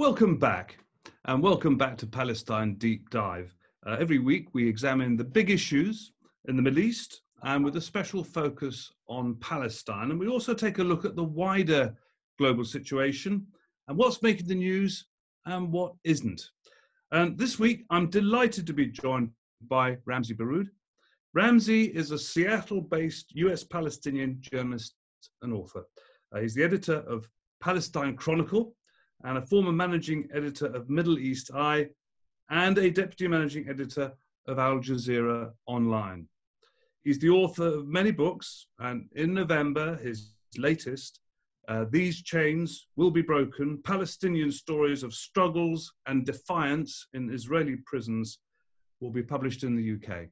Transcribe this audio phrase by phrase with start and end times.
[0.00, 0.78] Welcome back,
[1.26, 3.54] and welcome back to Palestine Deep Dive.
[3.86, 6.12] Uh, every week we examine the big issues
[6.48, 10.10] in the Middle East and with a special focus on Palestine.
[10.10, 11.94] And we also take a look at the wider
[12.38, 13.46] global situation
[13.88, 15.04] and what's making the news
[15.44, 16.48] and what isn't.
[17.12, 19.28] And this week I'm delighted to be joined
[19.68, 20.70] by Ramzy Baroud.
[21.34, 24.94] Ramzy is a Seattle based US Palestinian journalist
[25.42, 25.84] and author.
[26.34, 27.28] Uh, he's the editor of
[27.60, 28.74] Palestine Chronicle
[29.24, 31.88] and a former managing editor of Middle East Eye
[32.50, 34.12] and a deputy managing editor
[34.46, 36.26] of Al Jazeera Online.
[37.02, 41.20] He's the author of many books, and in November, his latest,
[41.68, 48.38] uh, These Chains Will Be Broken Palestinian Stories of Struggles and Defiance in Israeli Prisons,
[49.00, 50.26] will be published in the UK.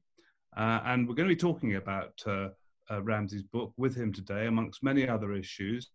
[0.56, 2.48] Uh, and we're going to be talking about uh,
[2.90, 5.90] uh, Ramzy's book with him today, amongst many other issues.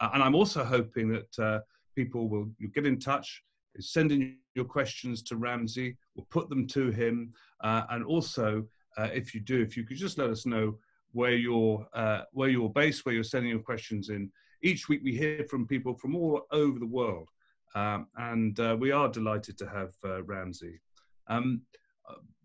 [0.00, 1.60] Uh, and I'm also hoping that uh,
[1.94, 3.42] people will get in touch,
[3.78, 8.64] send in your questions to Ramzy, we'll put them to him, uh, and also
[8.98, 10.78] uh, if you do, if you could just let us know
[11.12, 14.30] where you're uh, where you're based, where you're sending your questions in.
[14.62, 17.28] Each week we hear from people from all over the world,
[17.74, 20.80] um, and uh, we are delighted to have uh, Ramzy.
[21.28, 21.62] Um,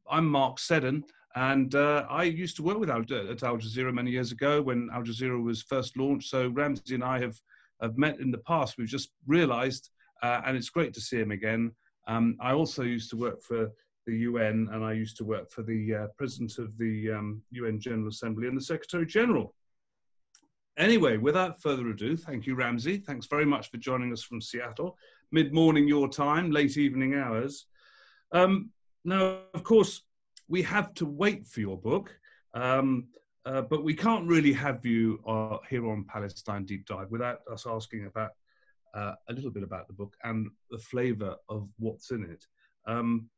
[0.10, 1.04] I'm Mark Seddon,
[1.36, 4.90] and uh, I used to work with Al, at Al Jazeera many years ago when
[4.94, 6.30] Al Jazeera was first launched.
[6.30, 7.40] So Ramzy and I have
[7.82, 8.78] have met in the past.
[8.78, 9.90] We've just realised,
[10.24, 11.72] uh, and it's great to see him again.
[12.08, 13.70] Um, I also used to work for
[14.06, 17.80] the UN, and I used to work for the uh, President of the um, UN
[17.80, 19.54] General Assembly and the Secretary General.
[20.78, 22.98] Anyway, without further ado, thank you, Ramzy.
[22.98, 24.98] Thanks very much for joining us from Seattle,
[25.32, 27.66] mid morning your time, late evening hours.
[28.32, 28.70] Um,
[29.04, 30.04] now, of course,
[30.48, 32.18] we have to wait for your book.
[32.54, 33.08] Um,
[33.48, 37.66] uh, but we can't really have you uh, here on Palestine Deep Dive without us
[37.66, 38.32] asking about
[38.94, 42.46] uh, a little bit about the book and the flavour of what's in it.
[42.88, 43.30] Um,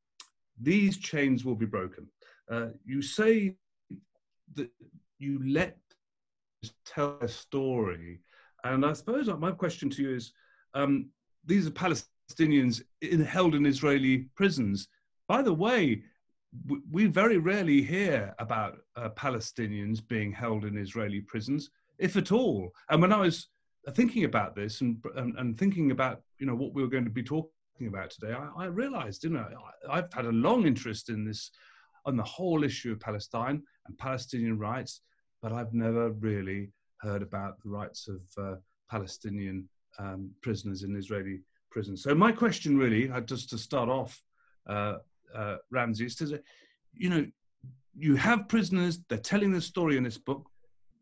[0.60, 2.08] these chains will be broken.
[2.50, 3.56] Uh, you say
[4.56, 4.72] that
[5.20, 5.78] you let
[6.86, 8.20] tell a story,
[8.64, 10.32] and I suppose my question to you is:
[10.74, 11.10] um,
[11.46, 14.88] these are Palestinians in, held in Israeli prisons.
[15.28, 16.04] By the way,
[16.92, 22.72] we very rarely hear about uh, Palestinians being held in Israeli prisons, if at all.
[22.90, 23.48] And when I was
[23.94, 27.10] thinking about this and, and, and thinking about you know what we were going to
[27.10, 27.52] be talking
[27.88, 29.48] about today, I, I realized, you know,
[29.90, 31.52] I, have had a long interest in this,
[32.06, 35.02] on the whole issue of Palestine and Palestinian rights,
[35.42, 36.72] but I've never really
[37.02, 38.56] heard about the rights of uh,
[38.90, 42.04] Palestinian um, prisoners in Israeli prisons.
[42.04, 44.22] So my question really, uh, just to start off,
[44.68, 44.98] uh,
[45.36, 46.42] uh, to,
[46.94, 47.26] you know,
[47.98, 50.50] you have prisoners, they're telling the story in this book,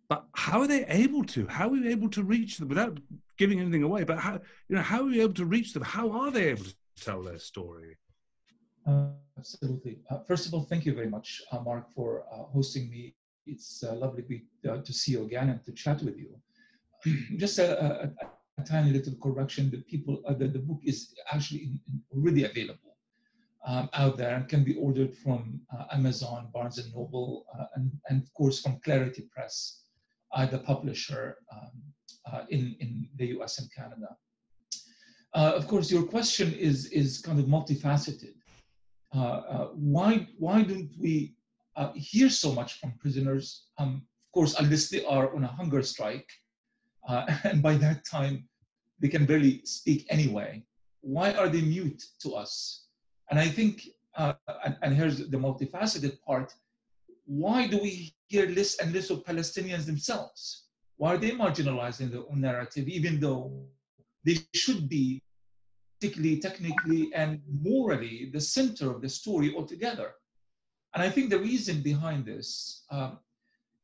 [0.10, 1.46] but how are they able to?
[1.48, 2.98] How are we able to reach them without
[3.38, 4.04] giving anything away?
[4.04, 4.40] But how,
[4.70, 5.84] you know, how are we able to reach them?
[5.84, 7.98] How are they able to tell their story?
[8.86, 10.00] Uh, absolutely.
[10.10, 13.16] Uh, first of all, thank you very much, uh, Mark, for uh, hosting me.
[13.46, 16.36] It's uh, lovely to, to see you again and to chat with you.
[17.38, 18.12] Just a, a,
[18.62, 21.72] a, tiny little correction: the people, the, the book is actually
[22.12, 22.97] already available
[23.68, 27.92] um, out there and can be ordered from uh, Amazon, Barnes and Noble, uh, and,
[28.10, 29.82] and of course from Clarity Press,
[30.34, 31.72] uh, the publisher um,
[32.32, 34.16] uh, in, in the US and Canada.
[35.34, 38.36] Uh, of course, your question is, is kind of multifaceted.
[39.12, 41.36] Why, why don't we
[41.96, 43.66] hear so much from prisoners?
[43.78, 46.30] Um, of course, unless they are on a hunger strike,
[47.44, 48.48] and by that time,
[49.00, 50.64] they can barely speak anyway.
[51.02, 52.87] Why are they mute to us?
[53.30, 54.34] And I think, uh,
[54.66, 56.54] and, and, here's the multifaceted part,
[57.26, 60.68] why do we hear less and less of Palestinians themselves?
[60.96, 63.66] Why are they marginalized in their own narrative, even though
[64.26, 65.22] they should be
[66.00, 70.14] politically, technically, and morally the center of the story altogether?
[70.94, 73.20] And I think the reason behind this um,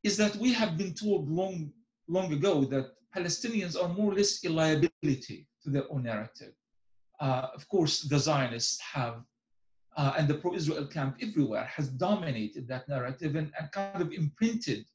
[0.04, 1.72] is that we have been told long,
[2.08, 6.54] long ago that Palestinians are more or less a liability to their own narrative.
[7.20, 9.24] Uh, of course, the Zionists have
[9.96, 14.86] uh, and the pro-Israel camp everywhere has dominated that narrative and, and kind of imprinted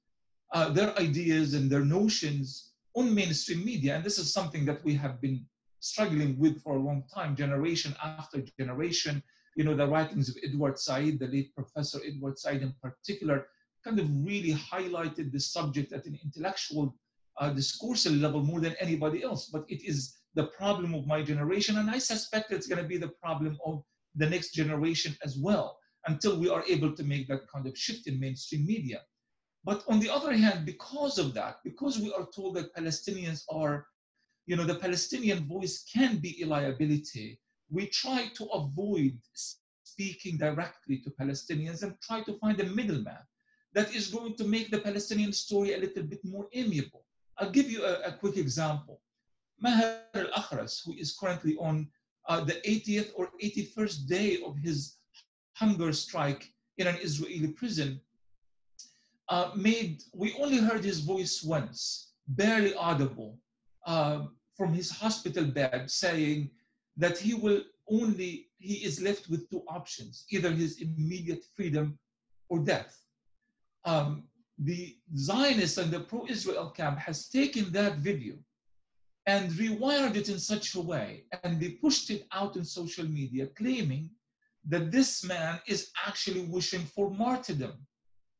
[0.53, 3.95] uh, their ideas and their notions on mainstream media.
[3.95, 5.45] And this is something that we have been
[5.81, 9.23] struggling with for a long time, generation after generation.
[9.57, 13.47] You know, the writings of Edward Said, the late Professor Edward Said in particular,
[13.85, 16.97] kind of really highlighted the subject at an intellectual
[17.39, 19.47] uh, discursive level more than anybody else.
[19.47, 22.99] But it is the problem of my generation, and I suspect it's going to be
[22.99, 23.83] the problem of
[24.15, 28.07] the next generation as well until we are able to make that kind of shift
[28.07, 29.01] in mainstream media.
[29.65, 33.87] But on the other hand, because of that, because we are told that Palestinians are
[34.49, 37.39] you know, the Palestinian voice can be a liability,
[37.71, 39.13] we try to avoid
[39.85, 43.23] speaking directly to Palestinians and try to find a middleman
[43.75, 47.05] that is going to make the Palestinian story a little bit more amiable.
[47.37, 49.03] I'll give you a, a quick example.
[49.61, 51.87] Maher al-Akhras, who is currently on
[52.29, 54.97] uh, the 80th or 81st day of his
[55.55, 58.01] hunger strike in an Israeli prison,
[59.29, 63.39] uh, made, we only heard his voice once, barely audible,
[63.87, 64.25] uh,
[64.57, 66.51] from his hospital bed saying
[66.97, 71.99] that he will only, he is left with two options, either his immediate freedom
[72.49, 73.01] or death.
[73.85, 74.25] Um,
[74.59, 78.35] the Zionists and the pro-Israel camp has taken that video
[79.29, 83.47] and rewired it in such a way, and they pushed it out in social media,
[83.61, 84.09] claiming
[84.67, 87.75] that this man is actually wishing for martyrdom.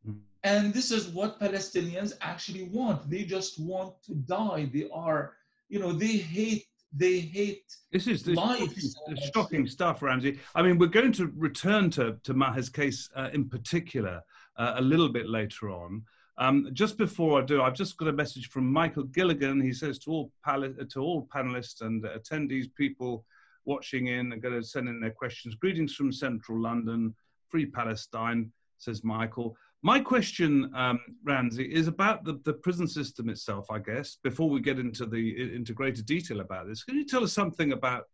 [0.09, 0.21] Mm.
[0.45, 3.11] And this is what Palestinians actually want.
[3.11, 4.71] They just want to die.
[4.73, 5.35] They are,
[5.69, 8.61] you know, they hate they hate this is this life.
[8.61, 13.29] Shocking, shocking stuff, Ramzy I mean, we're going to return to to Maher's case uh,
[13.35, 14.23] in particular
[14.57, 16.03] uh, a little bit later on.
[16.39, 19.61] Um, just before I do, I've just got a message from Michael Gilligan.
[19.61, 23.25] He says to all pal- to all panelists and attendees, people
[23.65, 25.57] watching in, are going to send in their questions.
[25.57, 27.13] Greetings from Central London,
[27.49, 29.57] Free Palestine, says Michael.
[29.83, 34.61] My question, um, Ramzy, is about the, the prison system itself, I guess, before we
[34.61, 36.85] get into the into greater detail about this.
[36.85, 38.05] Can you tell us something about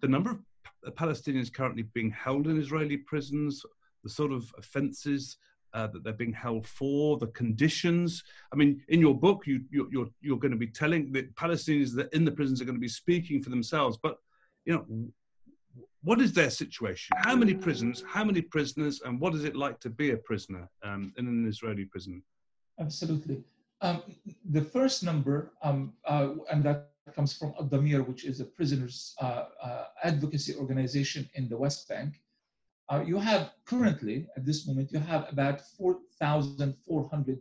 [0.00, 0.38] the number
[0.84, 3.62] of Palestinians currently being held in Israeli prisons,
[4.04, 5.36] the sort of offences
[5.74, 8.22] uh, that they're being held for, the conditions.
[8.52, 11.94] I mean, in your book, you, you're, you're, you're going to be telling the Palestinians
[11.96, 13.98] that in the prisons are going to be speaking for themselves.
[14.02, 14.18] But,
[14.64, 14.84] you know,
[16.02, 17.16] what is their situation?
[17.18, 20.68] How many prisons, how many prisoners, and what is it like to be a prisoner
[20.82, 22.22] um, in an Israeli prison?
[22.78, 23.42] Absolutely.
[23.82, 24.02] Um,
[24.50, 29.44] the first number, um, uh, and that comes from Addameer, which is a prisoners uh,
[29.62, 32.20] uh, advocacy organization in the West Bank.
[32.90, 37.38] Uh, you have currently, at this moment, you have about 4,400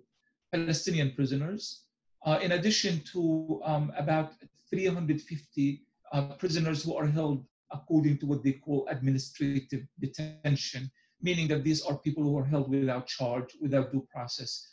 [0.51, 1.85] Palestinian prisoners,
[2.25, 4.33] uh, in addition to um, about
[4.69, 5.81] 350
[6.11, 10.91] uh, prisoners who are held according to what they call administrative detention,
[11.21, 14.67] meaning that these are people who are held without charge, without due process,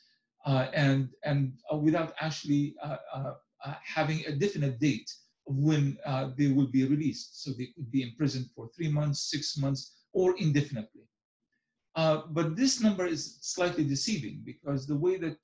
[0.45, 3.35] uh, and, and uh, without actually uh, uh,
[3.65, 5.11] uh having a definite date
[5.49, 5.97] of when
[6.37, 7.43] they will be released.
[7.43, 11.07] So they could be imprisoned for three months, six months, or indefinitely.
[12.37, 13.23] but this number is
[13.55, 15.39] slightly deceiving because the way that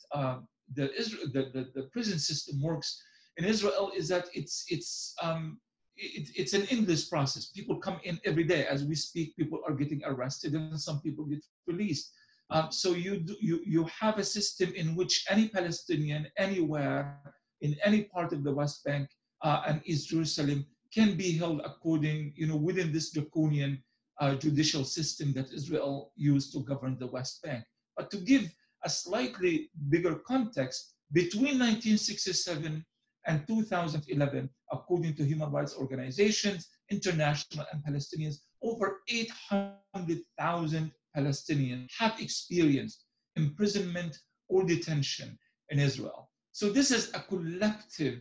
[0.76, 2.88] the, Israel, the, the, the, prison system works
[3.36, 5.58] in Israel is that it's, it's um,
[5.96, 7.46] it, it's an endless process.
[7.58, 8.66] People come in every day.
[8.66, 12.12] As we speak, people are getting arrested and some people get released.
[12.50, 17.18] Um, so you, do, you, you have a system in which any Palestinian, anywhere,
[17.60, 19.08] in any part of the West Bank
[19.42, 23.82] uh, and East Jerusalem can be held according, you know, within this draconian
[24.20, 27.64] uh, judicial system that Israel used to govern the West Bank.
[27.97, 28.53] But to give
[28.85, 32.85] a slightly bigger context, between 1967
[33.26, 43.05] and 2011, according to human rights organizations, international and Palestinians, over 800,000 Palestinians have experienced
[43.37, 44.19] imprisonment
[44.49, 45.38] or detention
[45.70, 46.31] in Israel.
[46.53, 48.20] So this is a collective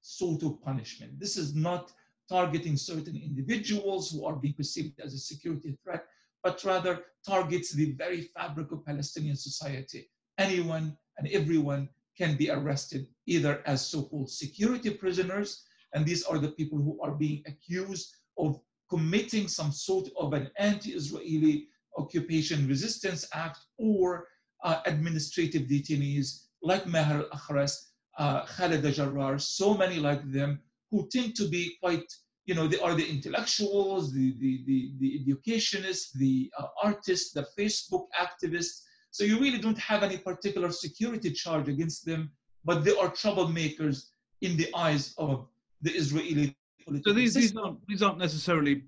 [0.00, 1.18] sort of punishment.
[1.18, 1.92] This is not
[2.28, 6.04] targeting certain individuals who are being perceived as a security threat,
[6.42, 10.08] but rather targets the very fabric of Palestinian society.
[10.38, 15.64] Anyone and everyone can be arrested either as so-called security prisoners,
[15.94, 20.50] and these are the people who are being accused of committing some sort of an
[20.58, 21.68] anti-Israeli
[21.98, 24.28] occupation resistance act or
[24.64, 27.74] uh, administrative detainees like Maher al-Akhras,
[28.18, 32.04] uh, Khaled Jarrar, so many like them who tend to be quite,
[32.46, 37.46] you know, they are the intellectuals, the, the, the, the educationists, the uh, artists, the
[37.58, 38.82] Facebook activists,
[39.16, 42.30] so you really don't have any particular security charge against them,
[42.66, 44.08] but they are troublemakers
[44.42, 45.48] in the eyes of
[45.80, 48.84] the Israeli political So these, these aren't these aren't necessarily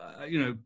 [0.00, 0.56] uh, you know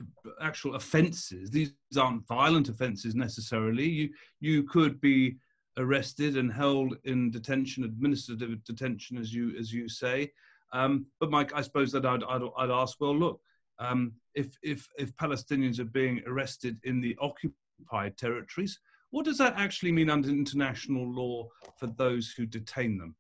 [0.40, 1.50] actual offences.
[1.50, 3.88] These aren't violent offences necessarily.
[3.88, 5.36] You you could be
[5.76, 10.30] arrested and held in detention, administrative detention, as you as you say.
[10.72, 13.40] Um, but Mike, I suppose that I'd, I'd, I'd ask, well, look,
[13.78, 18.78] um, if if if Palestinians are being arrested in the occupied territories,
[19.10, 21.48] what does that actually mean under international law
[21.78, 23.16] for those who detain them?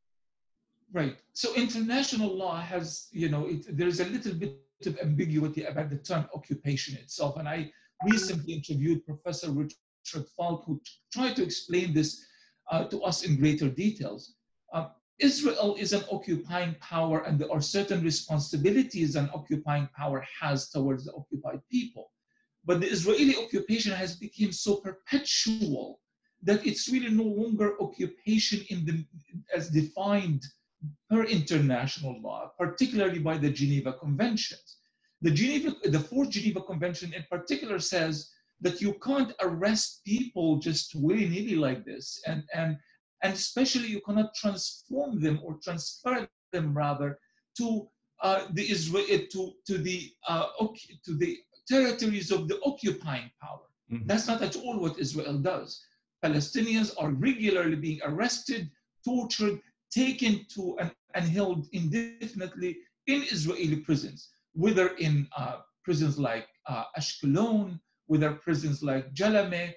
[0.92, 1.16] Right.
[1.32, 5.98] So international law has, you know, it, there's a little bit of ambiguity about the
[5.98, 7.36] term occupation itself.
[7.36, 7.72] And I
[8.04, 10.80] recently interviewed Professor Richard Falk, who
[11.12, 12.24] tried to explain this
[12.70, 14.34] uh, to us in greater details.
[14.72, 14.88] Uh,
[15.20, 21.04] Israel is an occupying power, and there are certain responsibilities an occupying power has towards
[21.04, 22.10] the occupied people.
[22.64, 26.00] But the Israeli occupation has become so perpetual
[26.42, 29.04] that it's really no longer occupation in the,
[29.54, 30.42] as defined
[31.10, 34.78] per international law, particularly by the Geneva Conventions.
[35.22, 38.30] The Geneva, the Fourth Geneva Convention in particular says
[38.62, 42.78] that you can't arrest people just willy-nilly like this, and and
[43.22, 47.18] and especially you cannot transform them or transfer them rather
[47.56, 47.88] to
[48.22, 50.46] uh, the Israel to to the uh,
[51.04, 53.66] to the territories of the occupying power.
[53.92, 54.06] Mm-hmm.
[54.06, 55.82] That's not at all what Israel does.
[56.24, 58.70] Palestinians are regularly being arrested,
[59.04, 59.60] tortured,
[59.90, 66.84] taken to and, and held indefinitely in Israeli prisons, whether in uh, prisons like uh,
[66.98, 69.72] Ashkelon, whether prisons like Jalameh,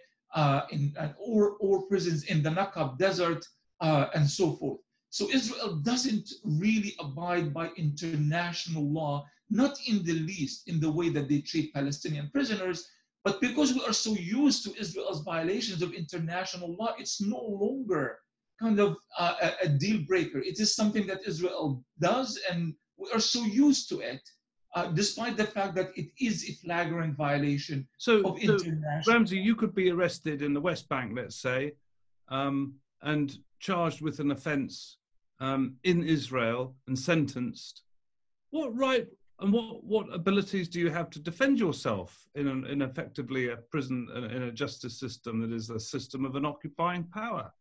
[0.72, 3.46] in, or, or prisons in the Naqab Desert,
[3.82, 4.80] uh, and so forth.
[5.10, 11.10] So Israel doesn't really abide by international law, not in the least in the way
[11.10, 12.88] that they treat Palestinian prisoners,
[13.24, 18.20] but because we are so used to Israel's violations of international law, it's no longer
[18.60, 20.40] kind of uh, a, deal breaker.
[20.40, 24.22] It is something that Israel does, and we are so used to it,
[24.76, 29.04] uh, despite the fact that it is a flagrant violation so, of so international.
[29.08, 31.74] Ramzy, you could be arrested in the West Bank, let's say,
[32.30, 34.98] um, and charged with an offence
[35.40, 37.84] um, in Israel and sentenced.
[38.50, 39.08] What right
[39.40, 43.58] and what what abilities do you have to defend yourself in an, in effectively a
[43.58, 47.52] prison in a justice system that is a system of an occupying power?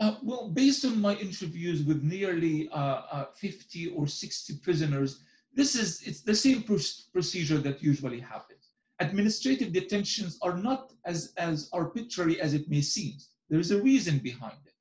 [0.00, 5.20] Uh, well, based on my interviews with nearly uh, uh, 50 or 60 prisoners,
[5.54, 6.76] this is it's the same pr-
[7.12, 8.70] procedure that usually happens.
[9.00, 13.14] Administrative detentions are not as, as arbitrary as it may seem.
[13.50, 14.74] There is a reason behind it.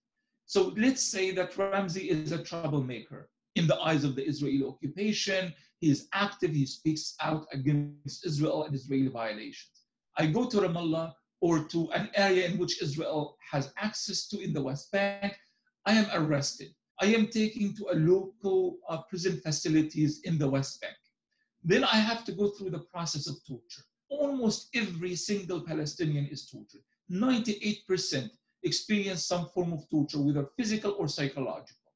[0.45, 5.53] So let's say that Ramzy is a troublemaker in the eyes of the Israeli occupation.
[5.79, 9.81] He is active, he speaks out against Israel and Israeli violations.
[10.17, 14.53] I go to Ramallah or to an area in which Israel has access to in
[14.53, 15.35] the West Bank.
[15.85, 16.73] I am arrested.
[17.03, 20.95] I am taken to a local uh, prison facilities in the West Bank.
[21.61, 23.83] Then I have to go through the process of torture.
[24.07, 26.85] Almost every single Palestinian is tortured.
[27.11, 28.29] 98%
[28.63, 31.91] experience some form of torture, whether physical or psychological.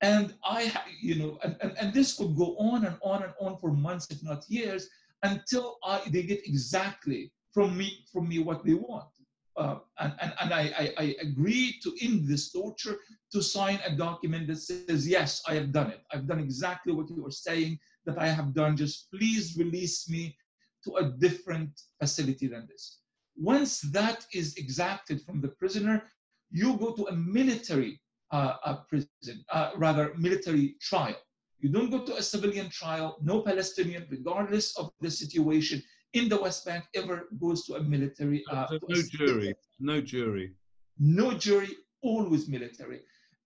[0.00, 3.58] And I, you know, and, and, and this could go on and on and on
[3.58, 4.88] for months, if not years,
[5.24, 9.10] until I, they get exactly from me, from me what they want.
[9.58, 12.96] Uh, and and, and I, I, I agree to end this torture
[13.32, 16.00] to sign a document that says, yes, I have done it.
[16.12, 18.76] I've done exactly what you are saying that I have done.
[18.76, 20.36] Just please release me
[20.84, 23.00] to a different facility than this.
[23.36, 26.04] Once that is exacted from the prisoner,
[26.50, 28.00] you go to a military
[28.30, 31.16] uh, a prison, uh, rather military trial.
[31.60, 33.18] You don't go to a civilian trial.
[33.22, 35.82] No Palestinian, regardless of the situation
[36.14, 38.44] in the West Bank, ever goes to a military.
[38.50, 39.54] Uh, no jury.
[39.78, 40.54] No jury.
[40.98, 41.70] No jury.
[42.02, 43.00] Always military.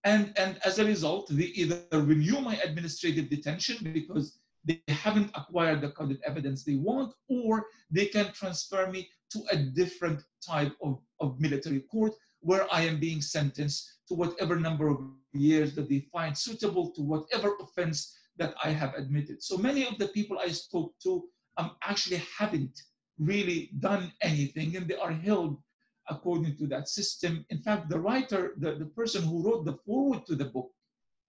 [0.04, 5.80] And, and as a result, they either renew my administrative detention because they haven't acquired
[5.80, 10.72] the kind of evidence they want, or they can transfer me to a different type
[10.82, 15.00] of, of military court where I am being sentenced to whatever number of
[15.32, 19.42] years that they find suitable to whatever offense that I have admitted.
[19.42, 21.24] So many of the people I spoke to
[21.56, 22.82] um, actually haven't
[23.18, 25.58] really done anything and they are held
[26.08, 27.44] according to that system.
[27.50, 30.70] In fact, the writer, the, the person who wrote the foreword to the book,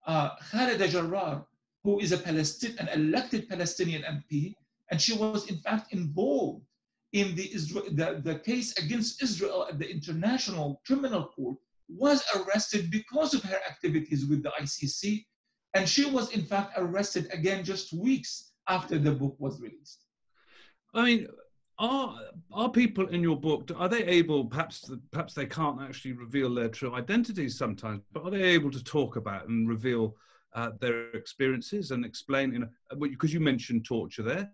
[0.08, 1.46] uh, Khalida Jarrar,
[1.84, 4.54] who is a Palestinian, an elected Palestinian MP,
[4.92, 6.66] and she was in fact involved
[7.14, 7.48] in the,
[7.92, 13.60] the, the case against Israel at the International Criminal Court was arrested because of her
[13.70, 15.26] activities with the ICC.
[15.76, 20.06] And she was, in fact, arrested again just weeks after the book was released.
[20.94, 21.28] I mean,
[21.80, 22.20] are
[22.52, 26.70] are people in your book are they able perhaps perhaps they can't actually reveal their
[26.70, 30.16] true identities sometimes but are they able to talk about and reveal
[30.54, 32.70] uh, their experiences and explain
[33.00, 34.52] because you mentioned torture there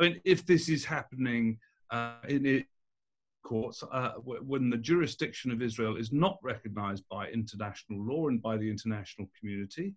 [0.00, 1.56] i mean if this is happening
[1.92, 2.64] uh, in,
[3.46, 8.56] courts uh, when the jurisdiction of Israel is not recognized by international law and by
[8.56, 9.94] the international community.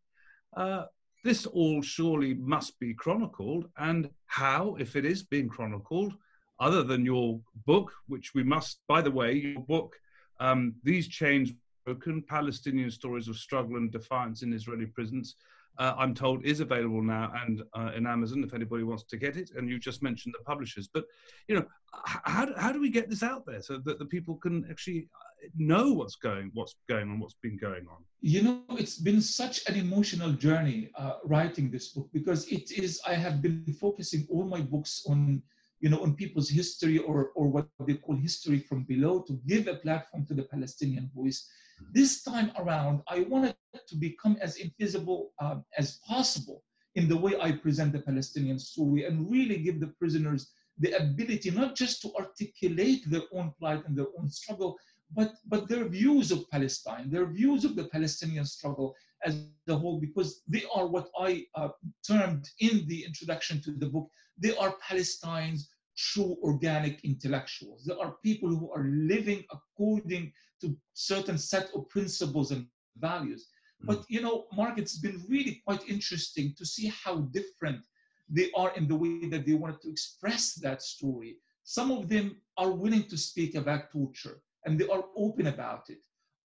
[1.24, 6.14] This all surely must be chronicled, and how, if it is being chronicled,
[6.60, 9.96] other than your book, which we must, by the way, your book,
[10.40, 11.52] um, These Chains
[11.86, 15.36] Broken Palestinian Stories of Struggle and Defiance in Israeli Prisons,
[15.78, 19.38] uh, I'm told is available now and uh, in Amazon if anybody wants to get
[19.38, 19.52] it.
[19.56, 21.06] And you just mentioned the publishers, but
[21.48, 21.66] you know,
[22.06, 25.08] how, how do we get this out there so that the people can actually
[25.56, 28.04] know what's going what's going on, what's been going on?
[28.22, 33.02] You know, it's been such an emotional journey uh, writing this book because it is.
[33.06, 35.42] I have been focusing all my books on
[35.80, 39.68] you know on people's history or or what they call history from below to give
[39.68, 41.48] a platform to the Palestinian voice.
[41.94, 43.56] This time around, I wanted
[43.88, 46.64] to become as invisible um, as possible
[46.96, 51.52] in the way I present the Palestinian story and really give the prisoners the ability
[51.52, 54.78] not just to articulate their own plight and their own struggle,
[55.16, 60.00] but, but their views of Palestine, their views of the Palestinian struggle as a whole,
[60.00, 61.70] because they are what I uh,
[62.08, 67.84] termed in the introduction to the book, they are Palestine's true organic intellectuals.
[67.84, 73.48] They are people who are living according to certain set of principles and values.
[73.84, 73.88] Mm.
[73.88, 77.82] But you know, Mark, it's been really quite interesting to see how different
[78.30, 81.38] they are in the way that they wanted to express that story.
[81.64, 85.98] Some of them are willing to speak about torture and they are open about it.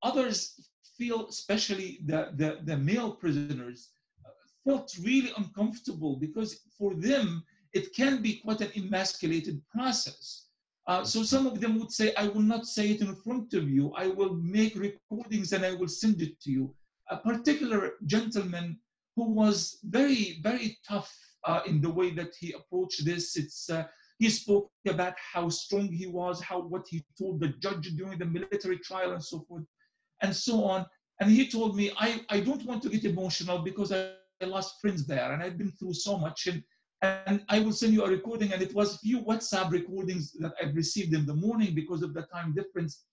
[0.03, 0.39] Others
[0.97, 3.91] feel, especially the, the, the male prisoners,
[4.25, 4.31] uh,
[4.65, 10.47] felt really uncomfortable because for them, it can be quite an emasculated process.
[10.87, 13.69] Uh, so some of them would say, I will not say it in front of
[13.69, 13.93] you.
[13.95, 16.75] I will make recordings and I will send it to you.
[17.11, 18.79] A particular gentleman
[19.17, 21.13] who was very, very tough
[21.45, 23.37] uh, in the way that he approached this.
[23.37, 23.85] It's uh,
[24.19, 28.25] he spoke about how strong he was, how what he told the judge during the
[28.25, 29.65] military trial and so forth,
[30.23, 30.87] and so on.
[31.21, 34.81] And he told me, I, I don't want to get emotional because I, I lost
[34.81, 36.47] friends there and I've been through so much.
[36.47, 36.63] And,
[37.03, 38.53] and I will send you a recording.
[38.53, 42.23] And it was few WhatsApp recordings that I've received in the morning because of the
[42.23, 43.05] time difference,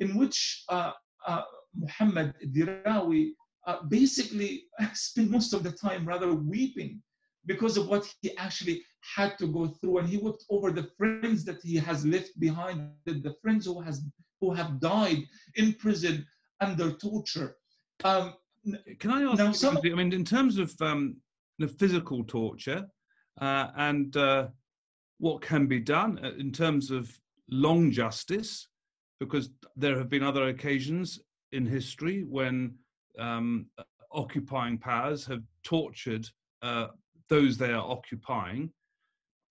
[0.00, 0.92] in which uh,
[1.26, 1.42] uh,
[1.74, 3.30] Muhammad Dirawi
[3.66, 7.02] uh, basically spent most of the time rather weeping
[7.46, 8.82] because of what he actually
[9.14, 9.98] had to go through.
[9.98, 14.02] And he looked over the friends that he has left behind, the, friends who has
[14.40, 15.22] who have died
[15.54, 16.26] in prison
[16.60, 17.56] under torture.
[18.04, 18.34] Um,
[18.98, 19.38] Can I ask?
[19.38, 21.16] Now, some, I mean, in terms of um,
[21.58, 22.86] the physical torture
[23.40, 24.48] uh, and uh,
[25.18, 27.10] what can be done uh, in terms of
[27.48, 28.68] long justice,
[29.20, 31.20] because there have been other occasions
[31.52, 32.74] in history when
[33.18, 33.66] um,
[34.12, 36.28] occupying powers have tortured
[36.62, 36.88] uh,
[37.28, 38.70] those they are occupying.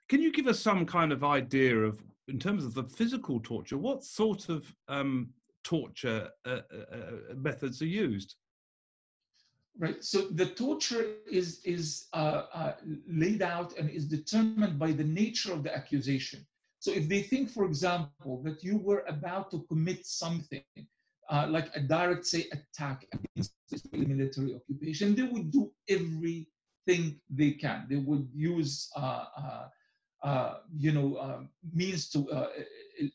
[0.10, 3.78] Can you give us some kind of idea of, in terms of the physical torture,
[3.78, 5.30] what sort of um,
[5.64, 8.36] torture uh, uh, uh, methods are used?
[9.78, 10.02] Right.
[10.04, 12.74] So the torture is is uh, uh,
[13.10, 16.46] laid out and is determined by the nature of the accusation.
[16.80, 20.64] So if they think, for example, that you were about to commit something
[21.30, 23.54] uh, like a direct, say, attack against
[23.92, 26.48] the military occupation, they would do every
[26.86, 27.86] think they can.
[27.90, 29.68] They would use, uh, uh,
[30.24, 32.50] uh, you know, um, means to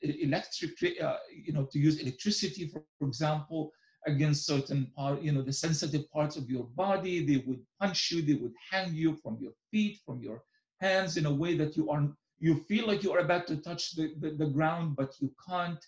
[0.02, 3.72] electric, you know, to use electricity, for, for example,
[4.06, 7.24] against certain part, you know, the sensitive parts of your body.
[7.24, 8.22] They would punch you.
[8.22, 10.42] They would hang you from your feet, from your
[10.80, 12.08] hands, in a way that you are
[12.40, 15.84] you feel like you are about to touch the, the, the ground, but you can't.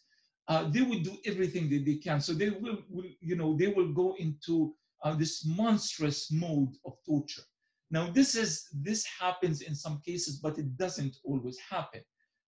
[0.48, 2.20] Uh, they will do everything that they can.
[2.20, 6.94] So they will, will you know, they will go into uh, this monstrous mode of
[7.06, 7.42] torture.
[7.92, 12.00] Now, this is this happens in some cases, but it doesn't always happen.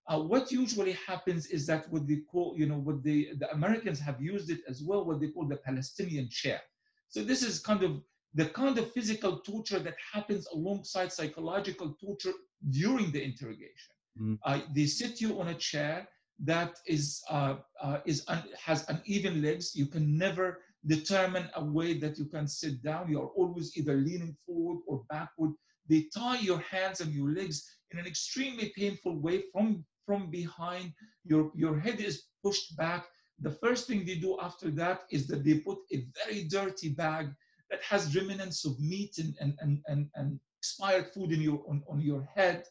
[0.09, 4.01] Uh, what usually happens is that what they call, you know, what the, the Americans
[4.01, 6.61] have used it as well, what they call the Palestinian chair.
[7.09, 8.03] So this is kind of
[8.35, 12.33] the kind of physical torture that happens alongside psychological torture
[12.71, 13.93] during the interrogation.
[14.21, 14.39] Mm.
[14.45, 16.09] Uh, they sit you on a chair
[16.41, 19.75] that is uh, uh is un- has uneven legs.
[19.75, 23.11] You can never determine a way that you can sit down.
[23.11, 25.53] You're always either leaning forward or backward.
[25.89, 30.93] They tie your hands and your legs in an extremely painful way from, from behind.
[31.25, 33.07] Your, your head is pushed back.
[33.41, 37.29] The first thing they do after that is that they put a very dirty bag
[37.71, 41.83] that has remnants of meat and, and, and, and, and expired food in your, on,
[41.89, 42.65] on your head.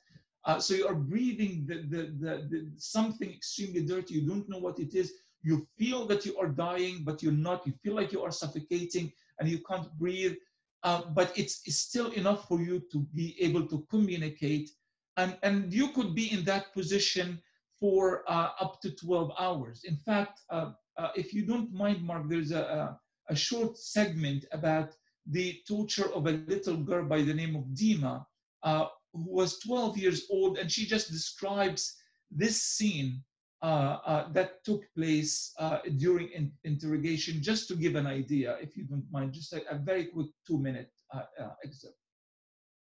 [0.46, 4.16] Uh, so you are breathing the, the, the, the, something extremely dirty.
[4.16, 5.14] You don't know what it is.
[5.44, 7.68] You feel that you are dying, but you're not.
[7.68, 10.36] You feel like you are suffocating and you can't breathe.
[10.84, 14.70] Uh, but it's, it's, still enough for you to be able to communicate.
[15.16, 17.42] And, and you could be in that position
[17.80, 19.84] for uh, up to 12 hours.
[19.86, 24.46] In fact, uh, uh if you don't mind, Mark, there's a, a, a, short segment
[24.52, 24.94] about
[25.26, 28.26] the torture of a little girl by the name of Dima,
[28.64, 31.96] uh, who was 12 years old, and she just describes
[32.30, 33.24] this scene
[33.64, 38.76] Uh, uh, that took place uh, during in interrogation, just to give an idea, if
[38.76, 41.22] you don't mind, just a, a very quick two-minute uh,
[41.64, 41.96] excerpt.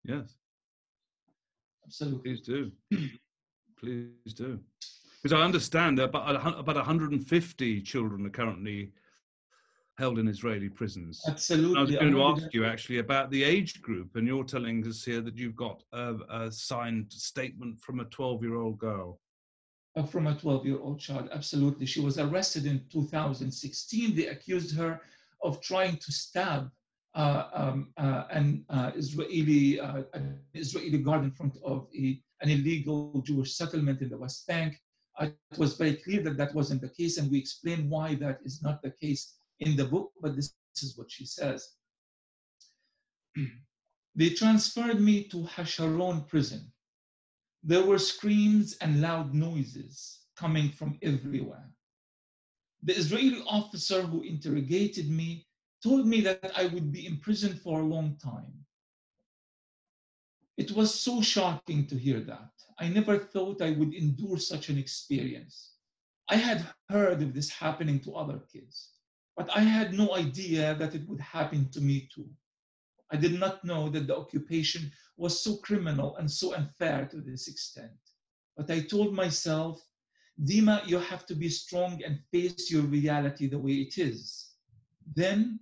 [0.04, 0.36] Yes.
[1.86, 2.20] Absolutely.
[2.20, 2.72] Please do.
[3.80, 4.60] Please do.
[5.24, 8.92] Because I understand that about, about 150 children are currently
[9.98, 11.24] held in Israeli prisons.
[11.26, 11.78] Absolutely.
[11.78, 15.06] I was going to ask you actually about the age group, and you're telling us
[15.06, 19.22] here that you've got a, a signed statement from a 12 year old girl.
[19.98, 21.86] Uh, from a 12 year old child, absolutely.
[21.86, 24.14] She was arrested in 2016.
[24.14, 25.00] They accused her
[25.42, 26.70] of trying to stab
[27.14, 32.50] uh, um, uh, an uh, Israeli, uh, an Israeli guard in front of a, an
[32.50, 34.78] illegal Jewish settlement in the West Bank.
[35.18, 38.40] Uh, it was very clear that that wasn't the case, and we explain why that
[38.44, 41.70] is not the case in the book, but this, this is what she says.
[44.16, 46.70] they transferred me to Hasharon prison.
[47.68, 51.68] There were screams and loud noises coming from everywhere.
[52.84, 55.48] The Israeli officer who interrogated me
[55.82, 58.54] told me that I would be imprisoned for a long time.
[60.58, 62.52] It was so shocking to hear that.
[62.78, 65.72] I never thought I would endure such an experience.
[66.30, 68.92] I had heard of this happening to other kids.
[69.36, 72.30] But I had no idea that it would happen to me too.
[73.12, 77.48] I did not know that the occupation was so criminal and so unfair to this
[77.48, 77.92] extent.
[78.58, 79.82] But I told myself,
[80.44, 84.52] Dima, you have to be strong and face your reality the way it is.
[85.16, 85.60] Then,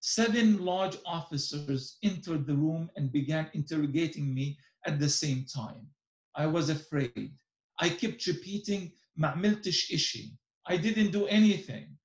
[0.00, 5.86] seven large officers entered the room and began interrogating me at the same time.
[6.34, 7.32] I was afraid.
[7.78, 10.36] I kept repeating, Ma'miltish ishi.
[10.66, 11.96] I didn't do anything.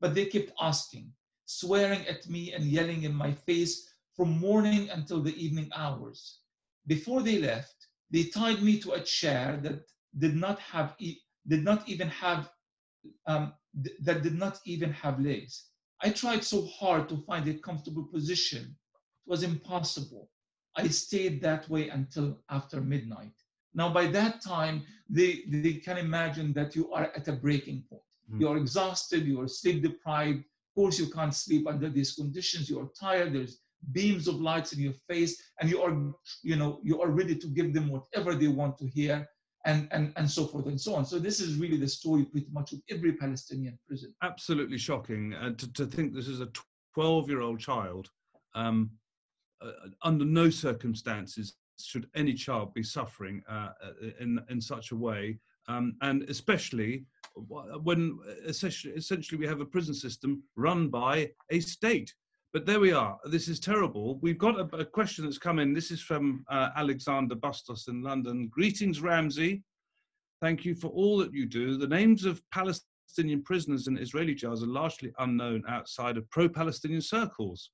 [0.00, 1.12] But they kept asking,
[1.46, 3.87] swearing at me and yelling in my face
[4.18, 6.40] from morning until the evening hours.
[6.86, 9.80] Before they left, they tied me to a chair that
[10.18, 12.50] did not have e- did not even have
[13.26, 13.52] um,
[13.84, 15.70] th- that did not even have legs.
[16.02, 18.62] I tried so hard to find a comfortable position.
[19.26, 20.30] It was impossible.
[20.76, 23.34] I stayed that way until after midnight.
[23.74, 28.02] Now, by that time, they, they can imagine that you are at a breaking point.
[28.30, 28.38] Mm.
[28.38, 30.40] You're exhausted, you're sleep deprived.
[30.40, 32.68] Of course, you can't sleep under these conditions.
[32.70, 33.34] You're tired.
[33.34, 33.60] There's
[33.92, 35.96] beams of lights in your face, and you are,
[36.42, 39.26] you know, you are ready to give them whatever they want to hear,
[39.66, 41.04] and and and so forth and so on.
[41.04, 44.14] So this is really the story, pretty much, of every Palestinian prison.
[44.22, 46.48] Absolutely shocking, uh, to, to think this is a
[46.96, 48.10] 12-year-old child.
[48.54, 48.90] Um,
[49.60, 53.70] uh, under no circumstances should any child be suffering uh,
[54.20, 55.38] in in such a way
[55.68, 57.04] um, and especially
[57.82, 62.12] when essentially, essentially we have a prison system run by a state.
[62.52, 63.18] But there we are.
[63.26, 64.18] This is terrible.
[64.22, 65.74] We've got a, a question that's come in.
[65.74, 68.48] This is from uh, Alexander Bustos in London.
[68.50, 69.62] Greetings, Ramzy.
[70.40, 71.76] Thank you for all that you do.
[71.76, 77.02] The names of Palestinian prisoners in Israeli jails are largely unknown outside of pro Palestinian
[77.02, 77.70] circles,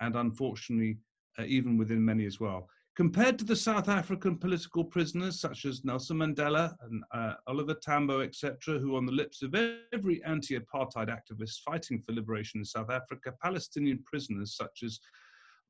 [0.00, 0.98] and unfortunately,
[1.38, 2.68] uh, even within many as well.
[2.94, 8.20] Compared to the South African political prisoners such as Nelson Mandela and uh, Oliver Tambo,
[8.20, 9.54] etc., who on the lips of
[9.94, 15.00] every anti-apartheid activist fighting for liberation in South Africa, Palestinian prisoners such as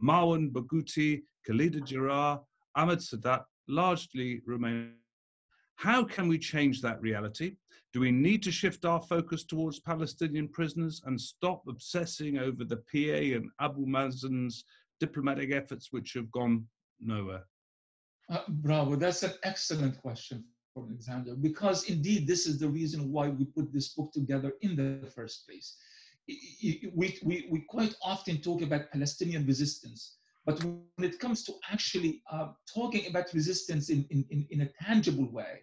[0.03, 2.41] Marwan Barghouti, Khalida Jarrar,
[2.75, 4.95] Ahmed Sadat largely remain.
[5.77, 7.55] How can we change that reality?
[7.93, 12.79] Do we need to shift our focus towards Palestinian prisoners and stop obsessing over the
[12.79, 14.65] PA and Abu Mazen's
[14.99, 16.67] diplomatic efforts which have gone
[17.07, 17.45] nowhere?
[18.31, 23.29] Uh, bravo, that's an excellent question from Alexander, because indeed this is the reason why
[23.29, 25.77] we put this book together in the first place.
[26.29, 32.23] We, we, we quite often talk about Palestinian resistance, but when it comes to actually
[32.31, 35.61] uh, talking about resistance in, in, in, in a tangible way,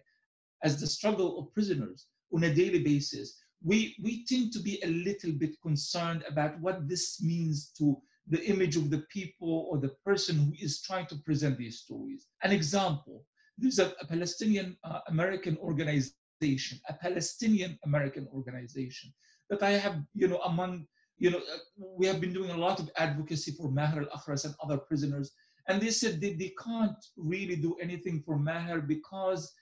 [0.62, 4.88] as the struggle of prisoners on a daily basis, we, we tend to be a
[4.88, 9.94] little bit concerned about what this means to the image of the people or the
[10.04, 12.28] person who is trying to present these stories.
[12.42, 13.24] An example,
[13.58, 19.12] there's a, a Palestinian uh, American organization, a Palestinian American organization
[19.50, 20.86] that I have, you know, among,
[21.18, 21.58] you know, uh,
[21.98, 25.32] we have been doing a lot of advocacy for Maher al-Akhras and other prisoners.
[25.68, 29.52] And they said they, they can't really do anything for Maher because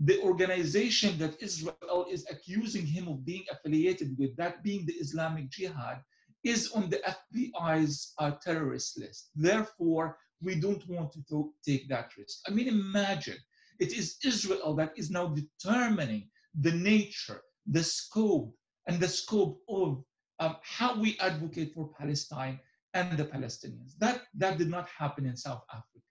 [0.00, 5.50] the organization that Israel is accusing him of being affiliated with, that being the Islamic
[5.50, 6.00] Jihad,
[6.44, 7.00] is on the
[7.34, 9.30] FBI's uh, terrorist list.
[9.34, 12.40] Therefore, we don't want to take that risk.
[12.46, 13.36] I mean, imagine
[13.80, 16.28] it is Israel that is now determining
[16.60, 18.54] the nature, the scope,
[18.86, 20.02] and the scope of
[20.40, 22.60] um, how we advocate for Palestine
[22.94, 23.92] and the Palestinians.
[23.98, 26.04] That, that did not happen in South Africa.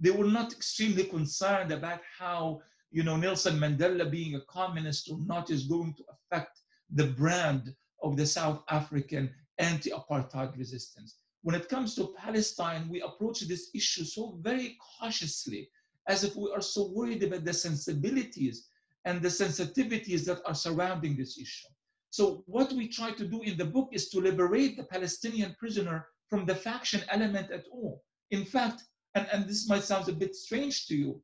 [0.00, 2.62] They were not extremely concerned about how
[2.94, 6.60] you know, Nelson Mandela being a communist or not is going to affect
[6.94, 11.16] the brand of the South African anti-apartheid resistance.
[11.42, 15.68] When it comes to Palestine, we approach this issue so very cautiously,
[16.08, 18.68] as if we are so worried about the sensibilities
[19.04, 21.68] and the sensitivities that are surrounding this issue.
[22.10, 26.06] So what we try to do in the book is to liberate the Palestinian prisoner
[26.30, 28.02] from the faction element at all.
[28.30, 31.22] In fact, and, and this might sound a bit strange to you,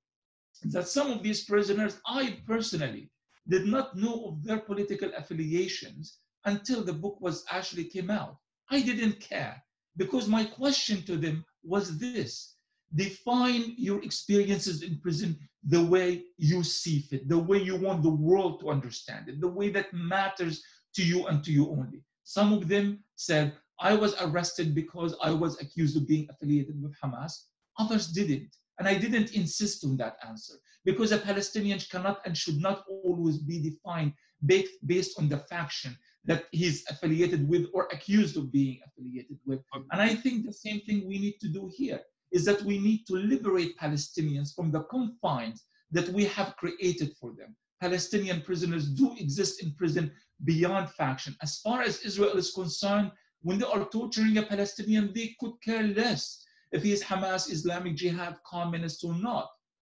[0.65, 3.11] that some of these prisoners, I personally
[3.49, 8.37] did not know of their political affiliations until the book was actually came out.
[8.71, 9.63] I didn't care
[9.97, 12.55] because my question to them was this
[12.97, 18.11] define your experiences in prison the way you see fit, the way you want the
[18.11, 20.63] world to understand it, the way that matters
[20.95, 22.03] to you and to you only.
[22.25, 26.95] Some of them said, I was arrested because I was accused of being affiliated with
[27.03, 27.33] Hamas.
[27.79, 28.57] Others didn't.
[28.79, 33.39] And I didn't insist on that answer because a Palestinian cannot and should not always
[33.39, 34.15] be defined
[34.47, 39.61] based on the faction that he's affiliated with or accused of being affiliated with.
[39.75, 42.79] Um, and I think the same thing we need to do here is that we
[42.79, 47.57] need to liberate Palestinians from the confines that we have created for them.
[47.81, 50.13] Palestinian prisoners do exist in prison
[50.45, 51.35] beyond faction.
[51.43, 53.11] As far as Israel is concerned,
[53.43, 57.97] when they are torturing a Palestinian, they could care less if he is Hamas, Islamic
[57.97, 59.49] Jihad, communist or not.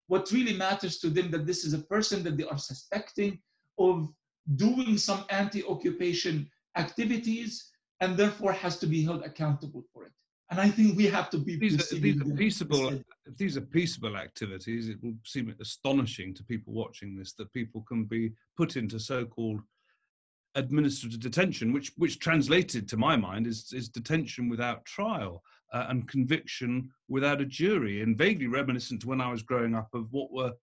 [0.07, 3.39] What really matters to them that this is a person that they are suspecting
[3.77, 4.09] of
[4.55, 10.11] doing some anti-occupation activities and therefore has to be held accountable for it.
[10.51, 12.89] And I think we have to be these are, these are peaceable.
[13.25, 17.83] If these are peaceable activities, it will seem astonishing to people watching this that people
[17.87, 19.61] can be put into so-called
[20.53, 25.41] administrative detention, which which translated to my mind is is detention without trial
[25.73, 29.89] uh, and conviction without a jury, and vaguely reminiscent to when I was growing up
[29.95, 30.53] of what were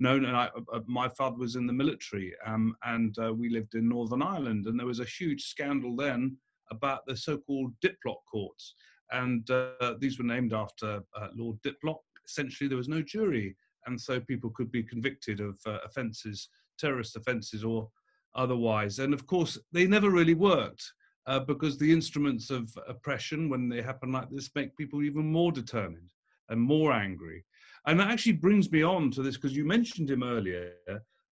[0.00, 0.24] known.
[0.24, 3.74] And I, uh, uh, my father was in the military, um, and uh, we lived
[3.74, 6.36] in Northern Ireland, and there was a huge scandal then
[6.70, 8.74] about the so-called Diplock courts,
[9.12, 12.00] and uh, these were named after uh, Lord Diplock.
[12.26, 17.64] Essentially, there was no jury, and so people could be convicted of offences, terrorist offences,
[17.64, 17.88] or
[18.34, 19.00] otherwise.
[19.00, 20.84] And of course, they never really worked.
[21.26, 25.52] Uh, because the instruments of oppression, when they happen like this, make people even more
[25.52, 26.10] determined
[26.48, 27.44] and more angry.
[27.86, 30.72] And that actually brings me on to this because you mentioned him earlier.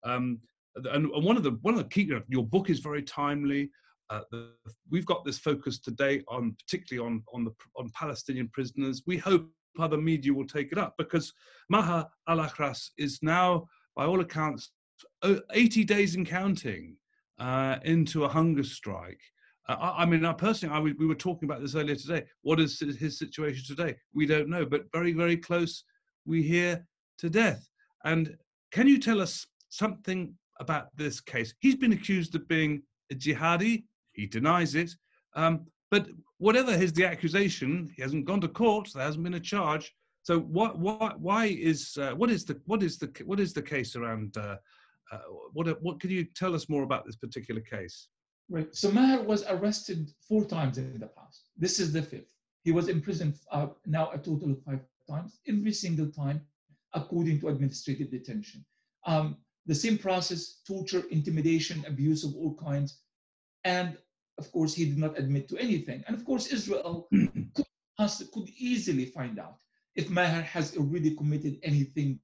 [0.04, 0.40] Um,
[0.92, 3.70] and one of the one of the key, your book is very timely.
[4.10, 4.50] Uh, the,
[4.90, 9.02] we've got this focus today on particularly on on the on Palestinian prisoners.
[9.06, 11.32] We hope other media will take it up because
[11.68, 14.70] Maher Al Akhras is now, by all accounts,
[15.52, 16.96] 80 days and counting
[17.38, 19.20] uh, into a hunger strike.
[19.68, 22.24] Uh, I, I, mean, I personally, I, we were talking about this earlier today.
[22.42, 23.96] What is his situation today?
[24.12, 25.84] We don't know, but very, very close.
[26.26, 26.86] We hear
[27.18, 27.68] to death.
[28.04, 28.36] And
[28.72, 31.54] can you tell us something about this case?
[31.60, 33.84] He's been accused of being a jihadi
[34.14, 34.90] he denies it.
[35.34, 36.08] Um, but
[36.38, 38.88] whatever is the accusation, he hasn't gone to court.
[38.94, 39.92] There hasn't been a charge.
[40.22, 43.62] So what, what, why is uh, what is the what is the what is the
[43.62, 44.36] case around?
[44.36, 44.56] Uh,
[45.12, 45.18] uh,
[45.52, 48.08] what what can you tell us more about this particular case?
[48.48, 48.74] Right.
[48.74, 51.50] So Maher was arrested four times in the past.
[51.58, 52.32] This is the fifth.
[52.62, 55.38] He was imprisoned uh, now a total of five times.
[55.46, 56.40] Every single time,
[56.94, 58.64] according to administrative detention.
[59.06, 59.36] Um,
[59.66, 63.00] the same process: torture, intimidation, abuse of all kinds,
[63.64, 63.96] and
[64.38, 66.02] of course, he did not admit to anything.
[66.06, 67.08] And of course, Israel
[67.54, 67.66] could,
[68.32, 69.58] could easily find out
[69.94, 72.18] if Maher has already committed anything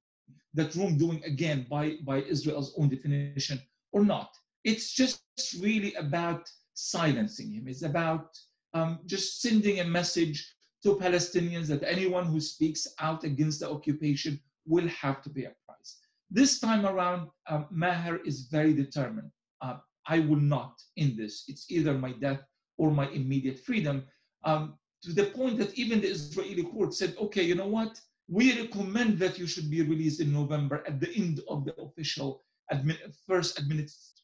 [0.53, 3.61] that wrongdoing again by, by Israel's own definition
[3.93, 4.35] or not.
[4.63, 5.23] It's just
[5.59, 7.67] really about silencing him.
[7.67, 8.37] It's about
[8.73, 14.39] um, just sending a message to Palestinians that anyone who speaks out against the occupation
[14.65, 15.97] will have to pay a price.
[16.29, 19.31] This time around, um, Maher is very determined.
[19.61, 21.45] Uh, I will not in this.
[21.47, 22.41] It's either my death
[22.77, 24.03] or my immediate freedom.
[24.43, 27.99] Um, to the point that even the Israeli court said, okay, you know what?
[28.27, 32.43] We recommend that you should be released in November at the end of the official
[32.71, 32.95] admi
[33.27, 33.61] first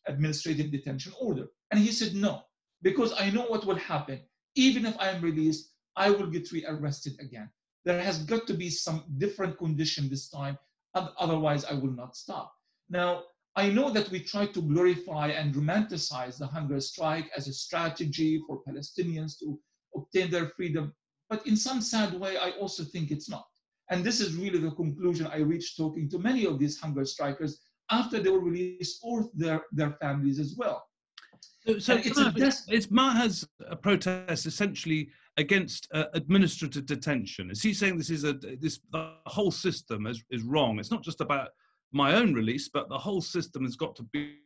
[0.07, 1.47] administrative detention order.
[1.71, 2.43] And he said, no,
[2.81, 4.21] because I know what will happen.
[4.55, 7.49] Even if I am released, I will get rearrested again.
[7.83, 10.57] There has got to be some different condition this time,
[10.93, 12.53] otherwise I will not stop.
[12.89, 13.23] Now,
[13.55, 18.39] I know that we try to glorify and romanticize the hunger strike as a strategy
[18.45, 19.59] for Palestinians to
[19.95, 20.93] obtain their freedom,
[21.29, 23.47] but in some sad way, I also think it's not.
[23.89, 27.59] And this is really the conclusion I reached talking to many of these hunger strikers
[27.89, 30.83] after they were released or their, their families as well.
[31.65, 32.87] So, so it's, it's, it's
[33.81, 37.51] protest essentially against uh, administrative detention.
[37.51, 40.79] Is he saying this is a this the whole system is, is wrong?
[40.79, 41.49] It's not just about
[41.91, 44.37] my own release, but the whole system has got to be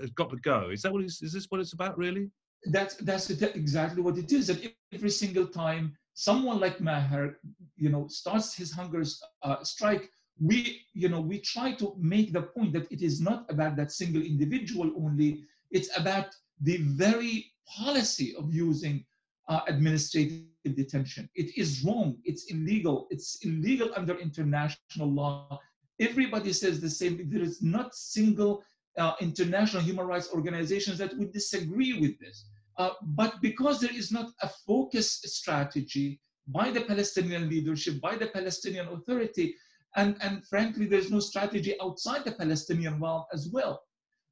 [0.00, 0.70] has got to go.
[0.70, 2.30] Is that what is, is this what it's about really?
[2.66, 4.48] That's that's exactly what it is.
[4.48, 7.38] That every single time someone like Maher,
[7.76, 9.04] you know, starts his hunger
[9.42, 13.44] uh, strike, we, you know, we try to make the point that it is not
[13.50, 15.44] about that single individual only.
[15.70, 19.04] It's about the very policy of using
[19.48, 21.28] uh, administrative detention.
[21.34, 22.16] It is wrong.
[22.24, 23.06] It's illegal.
[23.10, 25.60] It's illegal under international law.
[26.00, 27.30] Everybody says the same.
[27.30, 28.64] There is not single
[28.98, 32.46] uh, international human rights organizations that would disagree with this.
[32.78, 38.26] Uh, but because there is not a focused strategy by the Palestinian leadership, by the
[38.28, 39.54] Palestinian Authority,
[39.96, 43.82] and, and frankly, there's no strategy outside the Palestinian realm as well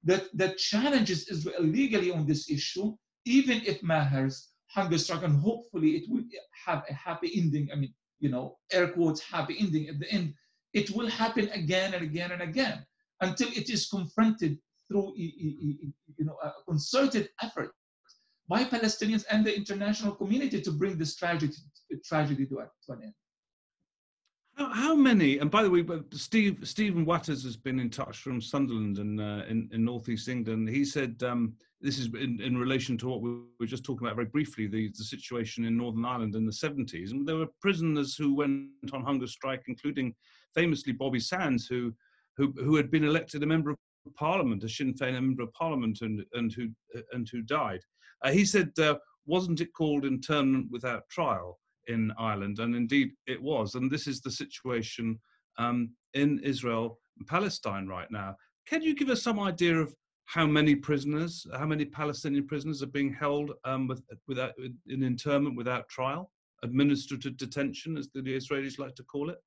[0.04, 5.90] that, that challenges Israel legally on this issue, even if Maher's hunger strike, and hopefully
[5.96, 6.24] it will
[6.66, 7.68] have a happy ending.
[7.72, 10.34] I mean, you know, air quotes, happy ending at the end.
[10.72, 12.84] It will happen again and again and again
[13.20, 17.70] until it is confronted through, you know, a concerted effort
[18.48, 21.54] by Palestinians and the international community to bring this tragedy,
[22.04, 23.14] tragedy to, an end.
[24.56, 25.38] How, how, many?
[25.38, 29.44] And by the way, Steve Stephen Watters has been in touch from Sunderland and uh,
[29.48, 30.68] in, in northeast England.
[30.68, 34.16] He said um, this is in, in relation to what we were just talking about
[34.16, 37.10] very briefly, the, the situation in Northern Ireland in the 70s.
[37.10, 40.14] And there were prisoners who went on hunger strike, including
[40.54, 41.92] famously Bobby Sands, who
[42.36, 43.76] who, who had been elected a member of
[44.16, 46.68] Parliament, a Sinn Féin member of Parliament, and and who
[47.12, 47.80] and who died.
[48.22, 51.58] Uh, he said, uh, wasn't it called internment without trial?
[51.88, 53.74] In Ireland, and indeed it was.
[53.74, 55.18] And this is the situation
[55.58, 58.36] um, in Israel and Palestine right now.
[58.66, 59.94] Can you give us some idea of
[60.26, 64.52] how many prisoners, how many Palestinian prisoners are being held um, with, without,
[64.88, 66.30] in internment without trial,
[66.62, 69.38] administrative detention, as the Israelis like to call it?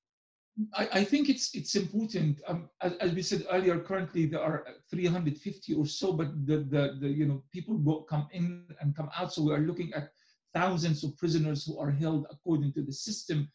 [0.74, 2.40] I, I think it's it's important.
[2.48, 6.98] Um, as, as, we said earlier, currently there are 350 or so, but the, the,
[7.00, 9.32] the you know people go, come in and come out.
[9.32, 10.10] So we are looking at
[10.54, 13.48] thousands of prisoners who are held according to the system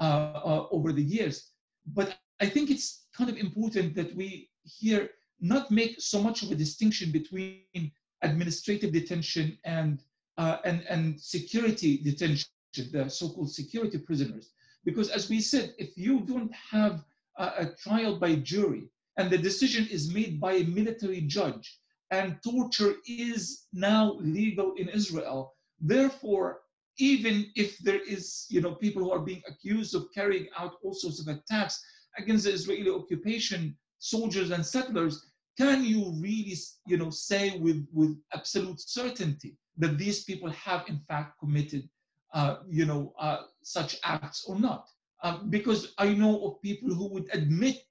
[0.00, 1.50] uh, uh, over the years.
[1.86, 6.50] But I think it's kind of important that we here not make so much of
[6.50, 10.02] a distinction between administrative detention and
[10.38, 12.48] uh, and and security detention,
[12.92, 14.50] the so-called security prisoners.
[14.84, 17.04] Because as we said, if you don't have
[17.38, 21.78] a, a trial by jury and the decision is made by a military judge
[22.10, 26.60] and torture is now legal in Israel, Therefore,
[26.98, 30.94] even if there is, you know, people who are being accused of carrying out all
[30.94, 31.82] sorts of attacks
[32.18, 35.26] against the Israeli occupation, soldiers and settlers,
[35.58, 36.56] can you really,
[36.86, 41.88] you know, say with, with absolute certainty that these people have in fact committed,
[42.32, 44.88] uh, you know, uh, such acts or not?
[45.22, 47.82] Uh, because I know of people who would admit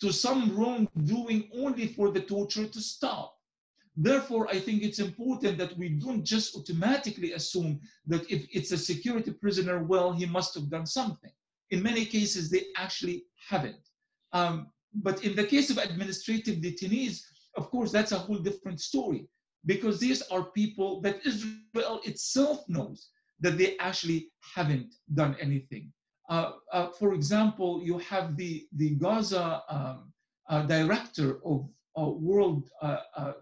[0.00, 3.36] to some wrongdoing only for the torture to stop.
[3.96, 8.78] Therefore, I think it's important that we don't just automatically assume that if it's a
[8.78, 11.30] security prisoner, well, he must have done something.
[11.70, 13.88] In many cases, they actually haven't.
[14.32, 17.22] Um, but in the case of administrative detainees,
[17.56, 19.28] of course, that's a whole different story
[19.64, 23.08] because these are people that Israel itself knows
[23.40, 25.92] that they actually haven't done anything.
[26.28, 30.12] Uh, uh, for example, you have the, the Gaza um,
[30.48, 32.70] uh, director of World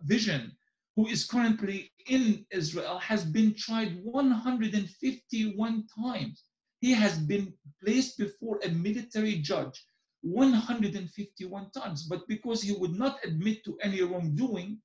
[0.05, 0.53] Vision,
[0.97, 6.45] who is currently in Israel, has been tried 151 times.
[6.81, 9.83] He has been placed before a military judge
[10.23, 14.81] 151 times, but because he would not admit to any wrongdoing,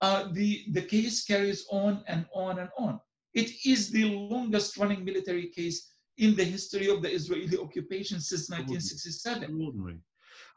[0.00, 3.00] uh, the, the case carries on and on and on.
[3.34, 8.50] It is the longest running military case in the history of the Israeli occupation since
[8.50, 9.44] 1967.
[9.44, 9.98] Extraordinary.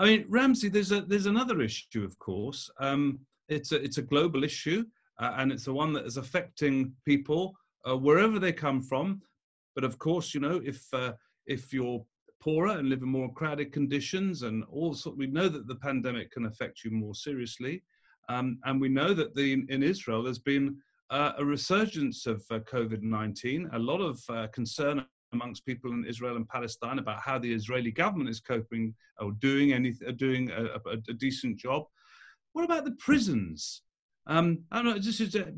[0.02, 2.72] I mean, Ramzy, there's a there's another issue, of course.
[2.80, 4.84] Um, it's a it's a global issue,
[5.20, 7.56] uh, and it's the one that is affecting people
[7.88, 9.22] uh, wherever they come from.
[9.76, 11.14] But of course, you know, if uh,
[11.46, 12.04] if you're
[12.42, 16.48] poorer and live in more crowded conditions, and also we know that the pandemic can
[16.48, 17.84] affect you more seriously,
[18.28, 20.78] um, and we know that the in Israel there's been
[21.12, 26.36] uh, a resurgence of uh, COVID-19, a lot of uh, concern amongst people in Israel
[26.36, 30.94] and Palestine about how the Israeli government is coping or doing anything, doing a, a,
[31.10, 31.84] a decent job.
[32.54, 33.84] What about the prisons?
[34.28, 35.00] Um, I don't know.
[35.00, 35.52] This is a,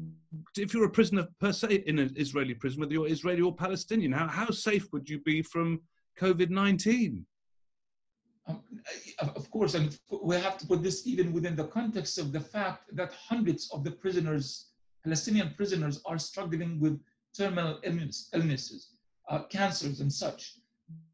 [0.58, 4.12] if you're a prisoner per se in an Israeli prison, whether you're Israeli or Palestinian,
[4.12, 5.82] how how safe would you be from
[6.20, 7.26] COVID nineteen?
[8.48, 8.62] Um,
[9.20, 12.96] of course, and we have to put this even within the context of the fact
[12.96, 14.68] that hundreds of the prisoners,
[15.04, 17.02] Palestinian prisoners, are struggling with
[17.38, 18.94] terminal illness, illnesses
[19.30, 20.56] uh, cancers and such.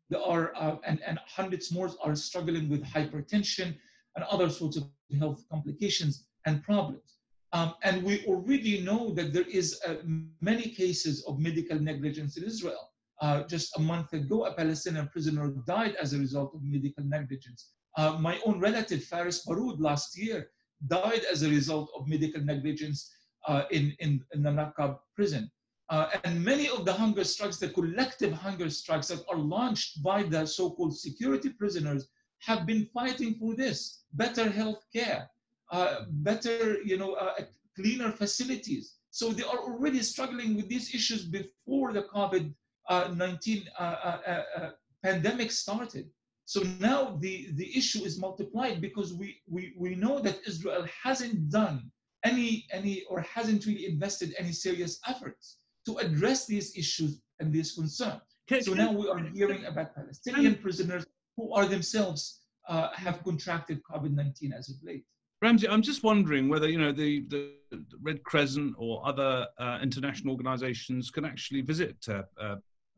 [0.10, 3.76] There are, uh, and, and hundreds more are struggling with hypertension
[4.16, 4.86] and other sorts of
[5.20, 7.16] health complications and problems.
[7.54, 9.96] Um, and we already know that there is uh,
[10.42, 12.92] many cases of medical negligence in Israel.
[13.22, 17.72] Uh, just a month ago, a Palestinian prisoner died as a result of medical negligence
[17.98, 20.52] Uh, my own relative, Faris Baroud, last year
[20.88, 23.12] died as a result of medical negligence
[23.48, 25.50] uh, in, in, in, the Naqab prison.
[25.90, 30.22] Uh, and many of the hunger strikes, the collective hunger strikes that are launched by
[30.22, 32.10] the so-called security prisoners
[32.40, 35.28] have been fighting for this, better health care,
[35.72, 37.34] uh, better, you know, uh,
[37.76, 38.98] cleaner facilities.
[39.10, 44.70] So they are already struggling with these issues before the COVID-19 uh, uh,
[45.02, 46.08] pandemic started.
[46.46, 51.50] So now the, the issue is multiplied because we, we, we know that Israel hasn't
[51.50, 51.92] done
[52.24, 57.74] any, any or hasn't really invested any serious efforts to address these issues and these
[57.74, 58.22] concerns.
[58.48, 61.06] Can, so can, now we are hearing about Palestinian prisoners
[61.38, 65.06] who are themselves uh, have contracted COVID-19 as of late.
[65.42, 67.54] Ramzy, I'm just wondering whether you know the, the
[68.02, 72.56] Red Crescent or other uh, international organisations can actually visit uh, uh,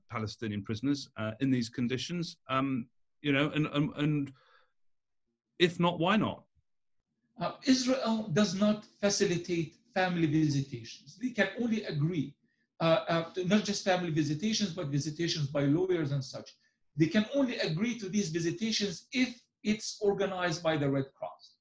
[0.10, 2.38] Palestinian prisoners uh, in these conditions.
[2.50, 2.88] Um,
[3.22, 4.34] you know, and, and, and
[5.60, 6.44] if not, why not?
[7.40, 11.18] Uh, Israel does not facilitate family visitations.
[11.22, 12.34] They can only agree,
[12.82, 16.50] Uh, uh, not just family visitations, but visitations by lawyers and such.
[16.98, 21.58] They can only agree to these visitations if it's organized by the Red Cross.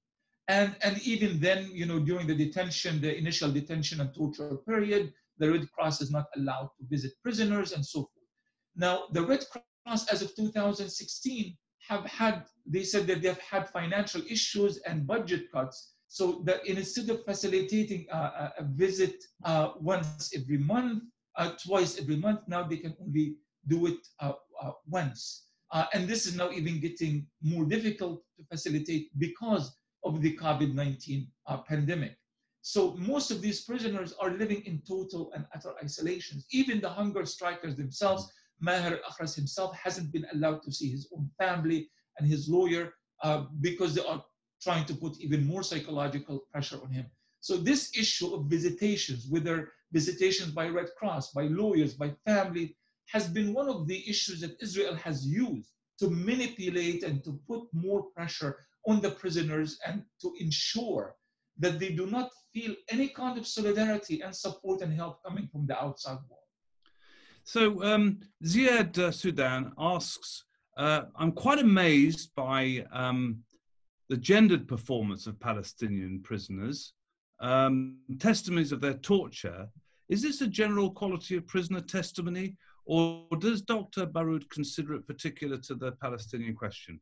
[0.49, 5.13] And, and even then, you know, during the detention, the initial detention and torture period,
[5.39, 8.29] the Red Cross is not allowed to visit prisoners and so forth.
[8.75, 11.57] Now, the Red Cross, as of 2016,
[11.89, 15.93] have had, they said that they've had financial issues and budget cuts.
[16.13, 21.05] So that instead of facilitating a, a visit uh, once every month,
[21.37, 23.37] uh, twice every month, now they can only
[23.69, 25.47] do it uh, uh once.
[25.71, 31.29] Uh, and this is now even getting more difficult to facilitate because of the COVID-19
[31.47, 32.17] uh, pandemic.
[32.63, 36.43] So most of these prisoners are living in total and utter isolation.
[36.51, 41.31] Even the hunger strikers themselves, Maher Akhras himself hasn't been allowed to see his own
[41.39, 41.89] family
[42.19, 44.25] and his lawyer uh, because they are
[44.61, 47.07] trying to put even more psychological pressure on him.
[47.41, 52.77] So this issue of visitations, whether visitations by Red Cross, by lawyers, by family,
[53.09, 57.63] has been one of the issues that Israel has used to manipulate and to put
[57.73, 61.17] more pressure on the prisoners and to ensure
[61.59, 65.67] that they do not feel any kind of solidarity and support and help coming from
[65.67, 66.41] the outside world.
[67.45, 70.45] So um, Ziad uh, Sudan asks,
[70.77, 73.43] uh, I'm quite amazed by um,
[74.11, 76.95] the gendered performance of Palestinian prisoners,
[77.39, 79.69] um, testimonies of their torture.
[80.09, 84.07] Is this a general quality of prisoner testimony, or does Dr.
[84.07, 87.01] Baroud consider it particular to the Palestinian question?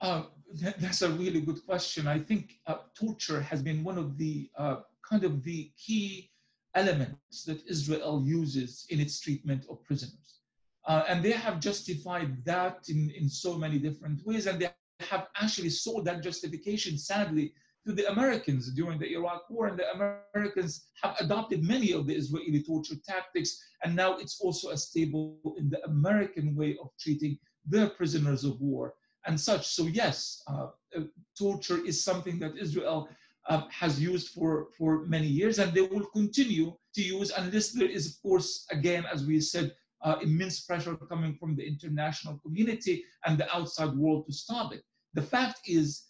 [0.00, 0.24] Uh,
[0.54, 2.08] that, that's a really good question.
[2.08, 4.78] I think uh, torture has been one of the uh,
[5.08, 6.28] kind of the key
[6.74, 10.40] elements that Israel uses in its treatment of prisoners.
[10.88, 14.46] Uh, and they have justified that in, in so many different ways.
[14.46, 14.70] And they
[15.10, 17.52] have actually sold that justification, sadly,
[17.86, 22.14] to the Americans during the Iraq War, and the Americans have adopted many of the
[22.14, 27.38] Israeli torture tactics, and now it's also a stable in the American way of treating
[27.64, 28.94] their prisoners of war
[29.26, 29.66] and such.
[29.66, 31.04] So yes, uh, uh
[31.38, 33.08] torture is something that Israel
[33.48, 37.88] uh, has used for, for many years, and they will continue to use unless there
[37.88, 43.04] is, of course, again, as we said, uh, immense pressure coming from the international community
[43.24, 44.82] and the outside world to stop it.
[45.14, 46.04] The fact is,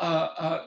[0.00, 0.66] uh, uh,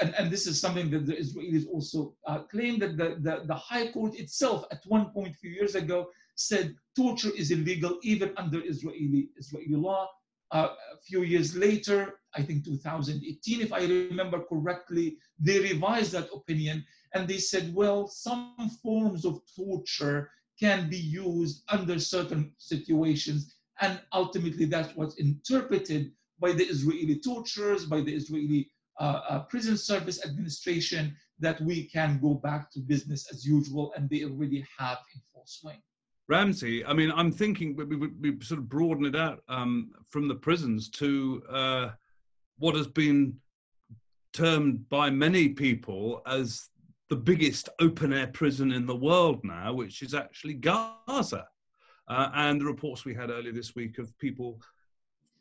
[0.00, 3.54] and, and, this is something that the Israelis also uh, claim that the, the, the,
[3.54, 8.32] High Court itself, at one point a few years ago, said torture is illegal even
[8.36, 10.08] under Israeli, Israeli law.
[10.50, 16.28] Uh, a few years later, I think 2018, if I remember correctly, they revised that
[16.32, 16.84] opinion
[17.14, 23.54] and they said, well, some forms of torture can be used under certain situations.
[23.80, 28.70] And ultimately, that's what's interpreted by the Israeli torturers, by the Israeli
[29.00, 34.10] uh, uh, prison service administration that we can go back to business as usual, and
[34.10, 35.80] they already have in full swing.
[36.28, 40.28] Ramzy, I mean, I'm thinking we, we, we sort of broaden it out um, from
[40.28, 41.90] the prisons to uh,
[42.58, 43.36] what has been
[44.34, 46.68] termed by many people as
[47.08, 51.46] the biggest open air prison in the world now, which is actually Gaza.
[52.08, 54.60] Uh, and the reports we had earlier this week of people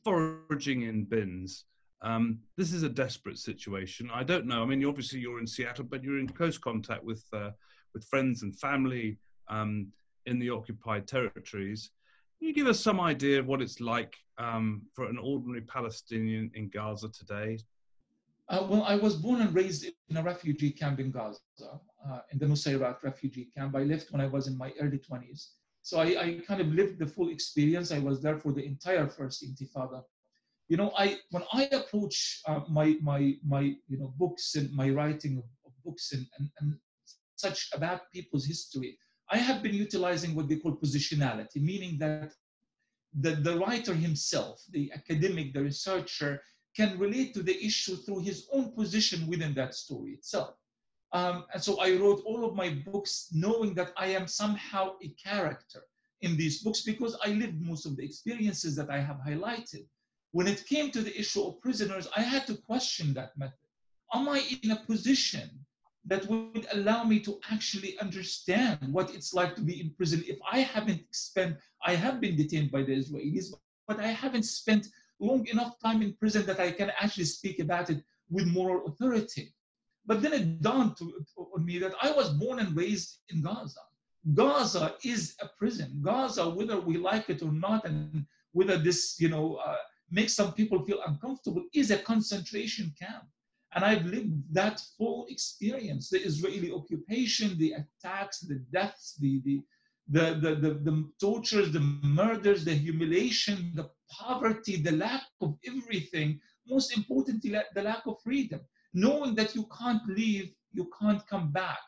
[0.08, 1.66] foraging in bins
[2.01, 4.10] um, this is a desperate situation.
[4.14, 4.62] I don't know.
[4.62, 7.51] I mean, obviously you're in Seattle, but you're in close contact with uh,
[7.93, 9.88] with friends and family um,
[10.26, 11.89] in the occupied territories.
[12.38, 16.51] Can you give us some idea of what it's like um, for an ordinary Palestinian
[16.53, 17.58] in Gaza today?
[18.49, 21.39] Uh, well, I was born and raised in a refugee camp in Gaza,
[22.08, 23.76] uh, in the Nusayrat refugee camp.
[23.76, 25.47] I left when I was in my early 20s.
[25.88, 27.93] So I, I, kind of lived the full experience.
[27.93, 30.03] I was there for the entire first Intifada
[30.67, 33.21] You know, I when I approach uh, my my
[33.55, 36.69] my you know books and my writing of, of books and, and and
[37.38, 38.91] such about people's history,
[39.35, 42.33] I have been utilizing what they call positionality, meaning that
[43.23, 46.41] the, the writer himself, the academic, the researcher,
[46.75, 50.55] can relate to the issue through his own position within that story itself.
[51.14, 55.10] Um, and so I wrote all of my books knowing that I am somehow a
[55.10, 55.84] character
[56.22, 59.86] in these books because I lived most of the experiences that I have highlighted.
[60.32, 63.58] When it came to the issue of prisoners, I had to question that method.
[64.14, 65.49] Am I in a position
[66.05, 70.38] that would allow me to actually understand what it's like to be in prison if
[70.49, 73.53] I haven't spent, I have been detained by the Israelis,
[73.88, 74.88] but I haven't spent
[75.20, 79.53] long enough time in prison that I can actually speak about it with moral authority.
[80.08, 81.14] But then it dawned to,
[81.53, 83.82] on me that I was born and raised in Gaza.
[84.34, 86.01] Gaza is a prison.
[86.01, 89.76] Gaza, whether we like it or not, and whether this, you know, uh,
[90.10, 93.26] makes some people feel uncomfortable, is a concentration camp.
[93.76, 99.62] And I've lived that full experience the Israeli occupation, the attacks, the deaths, the, the,
[100.10, 106.39] the, the, the, the tortures, the murders, the humiliation, the poverty, the lack of everything.
[106.66, 108.62] Most importantly, the lack of freedom.
[108.93, 111.79] Knowing that you can't leave, you can't come back.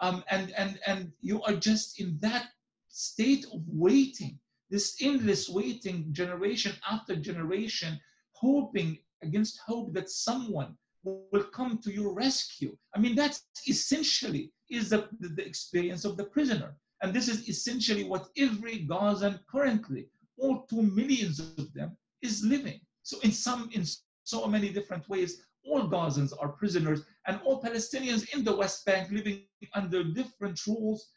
[0.00, 2.46] Um, and, and, and you are just in that
[2.88, 4.38] state of waiting,
[4.70, 7.98] this endless waiting, generation after generation,
[8.32, 12.76] hoping against hope that someone will come to your rescue.
[12.94, 16.76] I mean, that's essentially is the, the, experience of the prisoner.
[17.02, 22.80] And this is essentially what every Gazan currently, all two millions of them, is living.
[23.02, 23.84] So in some, in
[24.24, 29.10] so many different ways, all Gazans are prisoners and all Palestinians in the West Bank
[29.10, 29.42] living
[29.74, 31.08] under different rules,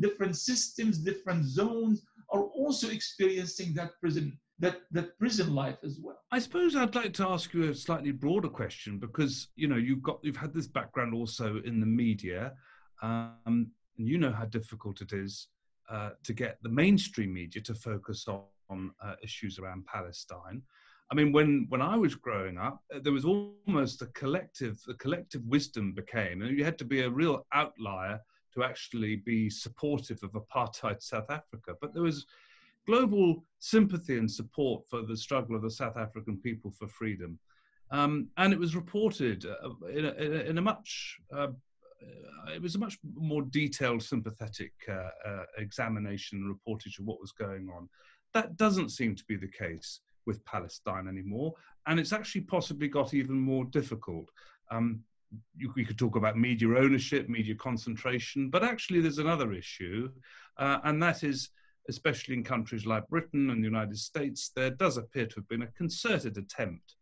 [0.00, 6.20] different systems, different zones, are also experiencing that prison that that prison life as well.
[6.30, 10.02] I suppose I'd like to ask you a slightly broader question because you know you've
[10.02, 12.52] got you've had this background also in the media,
[13.02, 15.48] um, and you know how difficult it is
[15.90, 20.62] uh, to get the mainstream media to focus on, on uh, issues around Palestine.
[21.14, 24.94] I mean, when when I was growing up, uh, there was almost a collective the
[24.94, 28.18] collective wisdom became, and you had to be a real outlier
[28.54, 31.74] to actually be supportive of apartheid South Africa.
[31.80, 32.26] But there was
[32.84, 37.38] global sympathy and support for the struggle of the South African people for freedom.
[37.92, 40.10] Um, and it was reported uh, in, a,
[40.50, 41.48] in, a, much, uh,
[42.52, 47.30] it was a much more detailed, sympathetic uh, uh, examination and reportage of what was
[47.30, 47.88] going on.
[48.32, 51.54] That doesn't seem to be the case with Palestine anymore,
[51.86, 54.30] and it's actually possibly got even more difficult.
[54.70, 55.00] Um,
[55.56, 60.10] you, we could talk about media ownership, media concentration, but actually there's another issue,
[60.58, 61.50] uh, and that is
[61.88, 65.62] especially in countries like Britain and the United States, there does appear to have been
[65.62, 66.96] a concerted attempt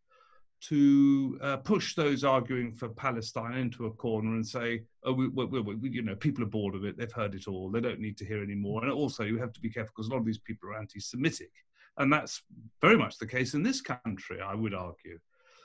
[0.61, 5.61] to uh, push those arguing for Palestine into a corner and say, oh, we, we,
[5.61, 8.17] we, you know, people are bored of it, they've heard it all, they don't need
[8.17, 8.83] to hear anymore.
[8.83, 11.01] And also, you have to be careful because a lot of these people are anti
[11.01, 11.51] Semitic.
[11.99, 12.43] And that's
[12.81, 15.19] very much the case in this country, I would argue.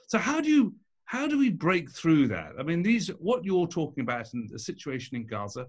[0.07, 0.75] So, how do you
[1.05, 2.53] how do we break through that?
[2.59, 5.67] I mean, these what you're talking about in the situation in Gaza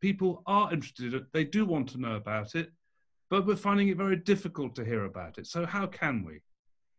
[0.00, 2.70] people are interested, they do want to know about it,
[3.30, 5.46] but we're finding it very difficult to hear about it.
[5.46, 6.40] So how can we?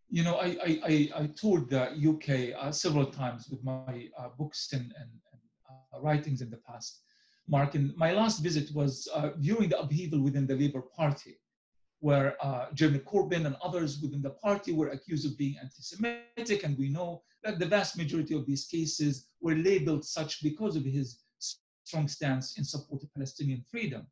[0.09, 4.69] You know, I, I, I, toured the UK uh, several times with my uh, books
[4.71, 7.01] and, and, and uh, writings in the past.
[7.49, 11.37] Mark, and my last visit was uh, during the upheaval within the Labour Party,
[11.99, 16.77] where uh, Jeremy Corbyn and others within the party were accused of being anti-Semitic, and
[16.77, 21.23] we know that the vast majority of these cases were labeled such because of his
[21.83, 24.05] strong stance in support of Palestinian freedom.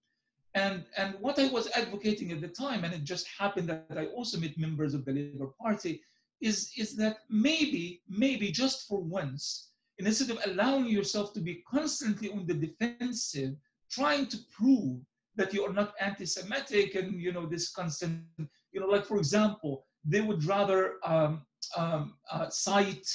[0.56, 4.06] And, and what I was advocating at the time, and it just happened that I
[4.08, 6.02] also met members of the Labour Party,
[6.40, 12.32] is, is that maybe, maybe just for once, instead of allowing yourself to be constantly
[12.32, 13.56] on the defensive,
[13.92, 15.02] trying to prove
[15.36, 18.22] that you are not anti-Semitic and you know this constant,
[18.72, 23.08] you know, like for example, they would rather um, um, uh, cite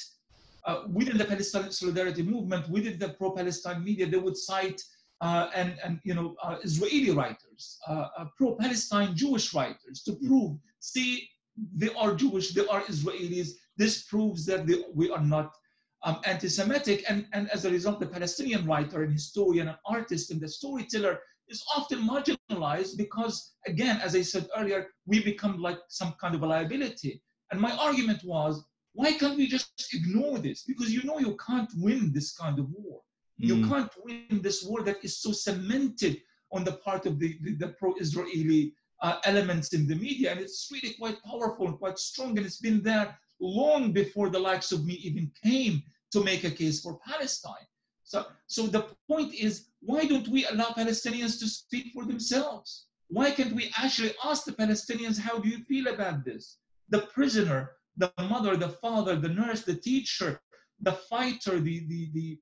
[0.65, 4.81] uh, within the Palestine solidarity movement, within the pro-Palestine media, they would cite
[5.21, 10.57] uh, and, and you know uh, Israeli writers, uh, uh, pro-Palestine Jewish writers to prove,
[10.79, 11.27] see,
[11.75, 13.49] they are Jewish, they are Israelis.
[13.77, 15.55] This proves that they, we are not
[16.03, 20.41] um, anti-Semitic, and, and as a result, the Palestinian writer and historian and artist and
[20.41, 21.19] the storyteller
[21.51, 26.43] is often marginalized because, again, as I said earlier, we become like some kind of
[26.43, 27.21] a liability.
[27.51, 30.63] And my argument was why can't we just ignore this?
[30.63, 32.99] Because you know you can't win this kind of war.
[33.41, 33.47] Mm.
[33.47, 36.21] You can't win this war that is so cemented
[36.51, 40.69] on the part of the, the, the pro-Israeli uh, elements in the media, and it's
[40.71, 44.85] really quite powerful and quite strong, and it's been there long before the likes of
[44.85, 45.81] me even came
[46.11, 47.65] to make a case for Palestine.
[48.03, 52.85] So, so the point is, why don't we allow Palestinians to speak for themselves?
[53.09, 56.57] Why can't we actually ask the Palestinians, how do you feel about this?
[56.89, 60.39] The prisoner, the mother, the father, the nurse, the teacher,
[60.81, 62.39] the fighter, the, the, the,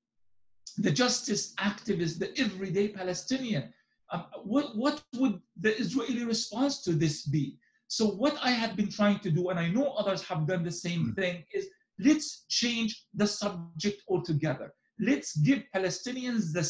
[0.78, 3.74] the justice activist, the everyday Palestinian.
[4.12, 7.58] Um, what, what would the Israeli response to this be?
[7.88, 10.72] So what I have been trying to do, and I know others have done the
[10.72, 11.14] same hmm.
[11.14, 11.68] thing, is
[12.00, 14.74] let's change the subject altogether.
[15.00, 16.66] Let's give Palestinians the,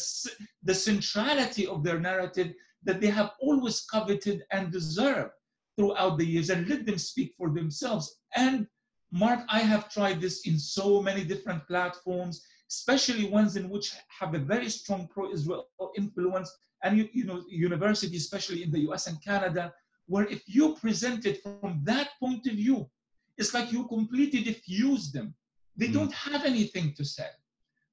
[0.62, 2.54] the centrality of their narrative
[2.84, 5.32] that they have always coveted and deserved
[5.76, 8.20] throughout the years and let them speak for themselves.
[8.36, 8.66] And
[9.12, 14.34] Mark, I have tried this in so many different platforms, especially ones in which have
[14.34, 15.66] a very strong pro-Israel
[15.96, 16.50] influence
[16.82, 19.72] and you, you know universities, especially in the US and Canada,
[20.06, 22.88] where if you present it from that point of view,
[23.36, 25.34] it's like you completely diffuse them.
[25.76, 25.94] They mm.
[25.94, 27.26] don't have anything to say,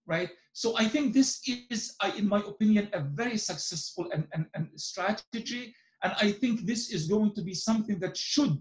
[0.07, 0.29] right?
[0.53, 5.75] So I think this is, in my opinion, a very successful and, and, and strategy.
[6.03, 8.57] And I think this is going to be something that should,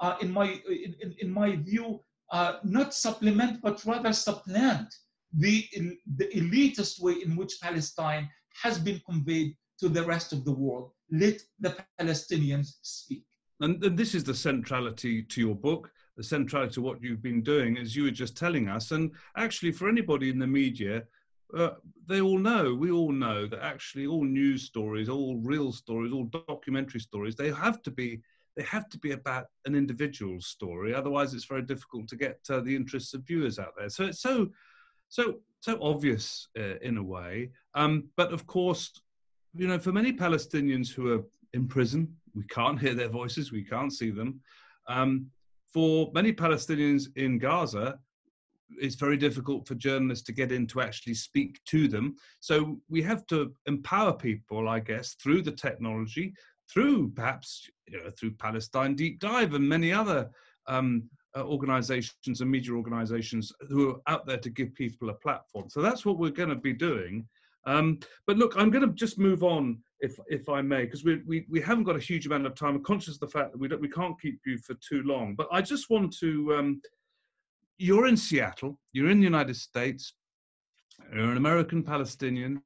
[0.00, 2.00] uh, in, my, in, in my view,
[2.32, 4.94] uh, not supplement, but rather supplant
[5.32, 5.66] the,
[6.16, 8.28] the elitist way in which Palestine
[8.62, 10.90] has been conveyed to the rest of the world.
[11.10, 13.24] Let the Palestinians speak.
[13.60, 17.42] And, and this is the centrality to your book, the centrality to what you've been
[17.42, 18.90] doing, as you were just telling us.
[18.90, 21.04] And actually, for anybody in the media,
[21.56, 21.70] uh,
[22.06, 26.28] they all know, we all know that actually all news stories, all real stories, all
[26.48, 28.20] documentary stories, they have to be
[28.56, 30.92] they have to be about an individual story.
[30.92, 33.88] Otherwise, it's very difficult to get uh, the interests of viewers out there.
[33.88, 34.48] So it's so
[35.08, 37.50] so so obvious uh, in a way.
[37.74, 38.90] Um, but of course,
[39.54, 43.62] you know, for many Palestinians who are in prison, we can't hear their voices, we
[43.62, 44.40] can't see them.
[44.88, 45.30] Um,
[45.72, 47.98] for many Palestinians in Gaza,
[48.80, 52.16] it's very difficult for journalists to get in to actually speak to them.
[52.40, 56.34] So we have to empower people, I guess, through the technology,
[56.70, 60.30] through perhaps you know, through Palestine Deep Dive and many other
[60.66, 65.68] um, uh, organizations and media organizations who are out there to give people a platform.
[65.70, 67.26] So that's what we're going to be doing.
[67.68, 71.20] Um, but look, I'm going to just move on, if if I may, because we,
[71.26, 72.76] we we haven't got a huge amount of time.
[72.76, 75.34] I'm conscious of the fact that we we can't keep you for too long.
[75.34, 76.54] But I just want to.
[76.54, 76.80] Um,
[77.76, 78.78] you're in Seattle.
[78.92, 80.14] You're in the United States.
[81.14, 82.62] You're an American Palestinian.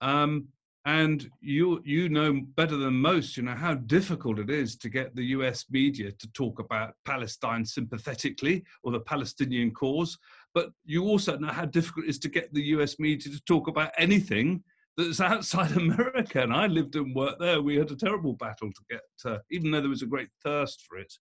[0.00, 0.48] Um,
[0.86, 5.14] and you you know better than most you know how difficult it is to get
[5.16, 10.16] the US media to talk about Palestine sympathetically or the Palestinian cause
[10.56, 13.68] but you also know how difficult it is to get the US media to talk
[13.68, 14.64] about anything
[14.96, 16.40] that's outside America.
[16.40, 17.60] And I lived and worked there.
[17.60, 20.82] We had a terrible battle to get, uh, even though there was a great thirst
[20.88, 21.12] for it.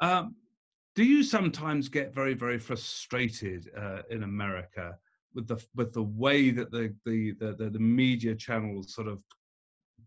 [0.00, 0.36] Um,
[0.94, 4.96] do you sometimes get very, very frustrated uh, in America
[5.34, 9.18] with the with the way that the the, the the media channels sort of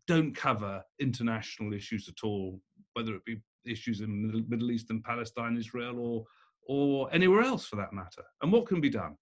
[0.07, 2.61] don't cover international issues at all,
[2.93, 6.25] whether it be issues in the Middle East and Palestine, Israel, or
[6.67, 8.23] or anywhere else for that matter?
[8.41, 9.15] And what can be done?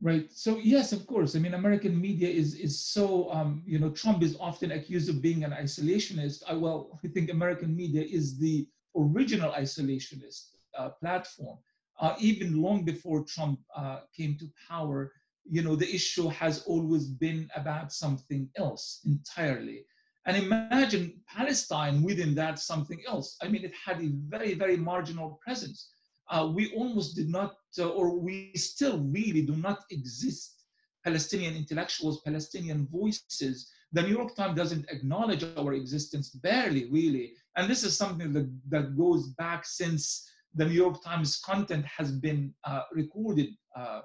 [0.00, 0.30] Right.
[0.30, 1.34] So yes, of course.
[1.34, 5.20] I mean, American media is is so um, you know Trump is often accused of
[5.20, 6.42] being an isolationist.
[6.48, 11.58] I well, I think American media is the original isolationist uh, platform.
[12.00, 15.12] Uh, even long before Trump uh, came to power,
[15.44, 19.84] you know, the issue has always been about something else entirely.
[20.26, 23.36] And imagine Palestine within that something else.
[23.42, 25.88] I mean, it had a very, very marginal presence
[26.30, 30.64] uh, we almost did not, uh, or we still really do not exist.
[31.04, 33.70] Palestinian intellectuals, Palestinian voices.
[33.92, 37.32] The New York Times doesn't acknowledge our existence, barely, really.
[37.56, 42.12] And this is something that, that goes back since the New York Times content has
[42.12, 44.00] been uh, recorded uh,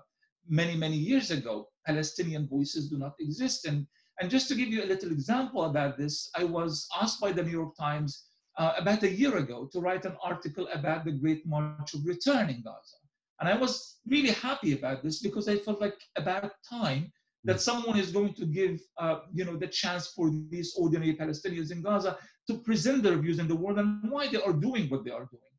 [0.47, 1.67] many, many years ago.
[1.85, 3.65] Palestinian voices do not exist.
[3.65, 3.85] And,
[4.21, 7.43] and just to give you a little example about this, I was asked by the
[7.43, 8.25] New York Times
[8.57, 12.49] uh, about a year ago to write an article about the Great March of Return
[12.49, 12.97] in Gaza.
[13.39, 17.11] And I was really happy about this because I felt like about time
[17.43, 21.71] that someone is going to give uh, you know, the chance for these ordinary Palestinians
[21.71, 25.03] in Gaza to present their views in the world and why they are doing what
[25.03, 25.51] they are doing.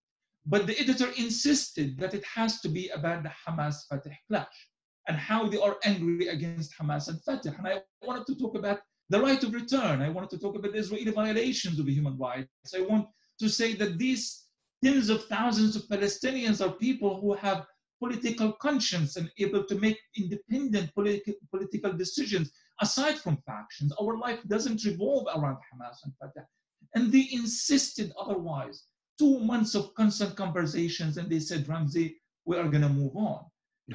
[0.47, 4.69] But the editor insisted that it has to be about the Hamas Fatah clash
[5.09, 7.55] and how they are angry against Hamas and Fatah.
[7.59, 8.81] And I wanted to talk about
[9.11, 10.03] the right of return.
[10.03, 12.49] I wanted to talk about the Israeli violations of human rights.
[12.75, 13.07] I want
[13.41, 14.47] to say that these
[14.83, 17.67] tens of thousands of Palestinians are people who have
[18.01, 23.93] political conscience and able to make independent politi- political decisions aside from factions.
[24.01, 26.47] Our life doesn't revolve around Hamas and Fatah.
[26.95, 28.85] And they insisted otherwise.
[29.19, 33.45] Two months of constant conversations, and they said, Ramzy, we are going to move on.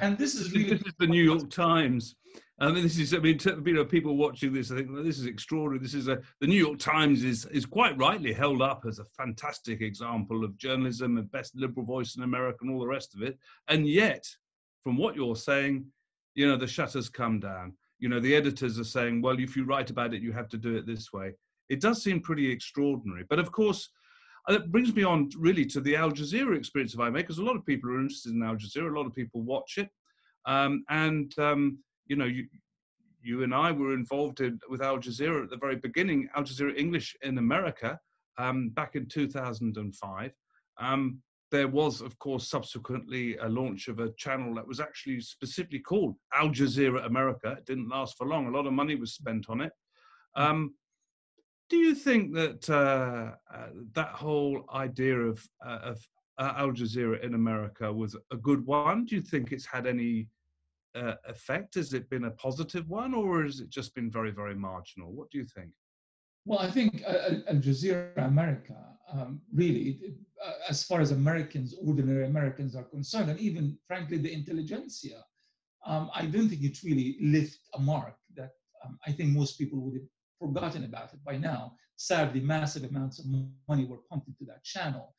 [0.02, 0.70] And this is really.
[0.70, 2.16] This is the New York Times.
[2.62, 3.14] I mean, this is.
[3.14, 5.82] I mean, you know, people watching this, I think well, this is extraordinary.
[5.82, 6.20] This is a.
[6.42, 10.58] The New York Times is is quite rightly held up as a fantastic example of
[10.58, 13.38] journalism and best liberal voice in America and all the rest of it.
[13.70, 14.26] And yet,
[14.84, 15.86] from what you're saying,
[16.36, 17.74] you know, the shutters come down.
[17.98, 20.58] You know, the editors are saying, well, if you write about it, you have to
[20.58, 21.34] do it this way.
[21.70, 23.24] It does seem pretty extraordinary.
[23.30, 23.90] But of course,
[24.48, 27.44] it brings me on really to the Al Jazeera experience, if I may, because a
[27.44, 28.92] lot of people are interested in Al Jazeera.
[28.92, 29.90] A lot of people watch it,
[30.46, 31.78] um, and um,
[32.10, 32.48] you know, you,
[33.22, 36.78] you and I were involved in, with Al Jazeera at the very beginning, Al Jazeera
[36.78, 37.98] English in America,
[38.38, 40.32] um, back in 2005.
[40.78, 45.80] Um, there was, of course, subsequently a launch of a channel that was actually specifically
[45.80, 47.56] called Al Jazeera America.
[47.58, 48.48] It didn't last for long.
[48.48, 49.72] A lot of money was spent on it.
[50.36, 50.76] Um,
[51.70, 56.08] do you think that uh, uh, that whole idea of, uh, of
[56.38, 59.06] uh, Al Jazeera in America was a good one?
[59.06, 60.28] Do you think it's had any
[61.00, 61.76] uh, effect?
[61.76, 65.12] Has it been a positive one, or has it just been very, very marginal?
[65.12, 65.72] What do you think?
[66.46, 68.76] Well, I think uh, Al Jazeera America,
[69.12, 70.00] um, really,
[70.68, 75.24] as far as Americans, ordinary Americans are concerned, and even frankly the intelligentsia,
[75.86, 78.52] um, I don't think it really left a mark that
[78.84, 81.76] um, I think most people would have forgotten about it by now.
[81.96, 83.26] Sadly, massive amounts of
[83.68, 85.16] money were pumped into that channel.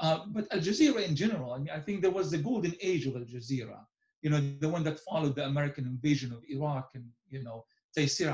[0.00, 3.06] Uh, but Al Jazeera in general, I mean, I think there was the golden age
[3.06, 3.80] of Al Jazeera.
[4.22, 7.64] You know, the one that followed the American invasion of Iraq, and you know,
[7.96, 8.30] Taysir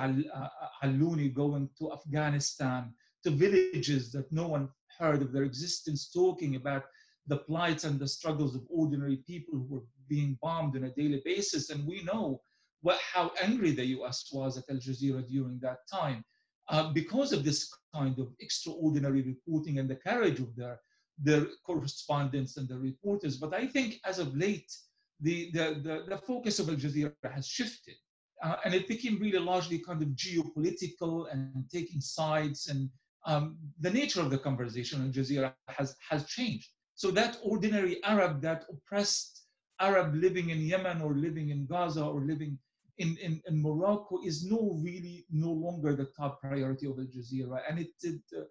[0.85, 2.93] Allouni going to Afghanistan,
[3.25, 4.69] to villages that no one
[4.99, 6.85] heard of their existence, talking about
[7.27, 11.21] the plights and the struggles of ordinary people who were being bombed on a daily
[11.25, 11.71] basis.
[11.71, 12.41] And we know
[12.81, 16.25] what, how angry the US was at Al Jazeera during that time
[16.69, 20.81] uh, because of this kind of extraordinary reporting and the courage of their,
[21.23, 23.37] their correspondents and the reporters.
[23.37, 24.73] But I think as of late,
[25.21, 27.97] the, the, the, the focus of Al Jazeera has shifted.
[28.43, 32.89] Uh, and it became really largely kind of geopolitical and taking sides and
[33.27, 36.69] um, the nature of the conversation in Jazeera has, has changed.
[36.95, 39.45] So that ordinary Arab, that oppressed
[39.81, 42.59] Arab living in Yemen or living in Gaza or living
[42.99, 47.61] in, in, in Morocco is no really no longer the top priority of Al Jazeera.
[47.69, 48.43] And it, it, uh,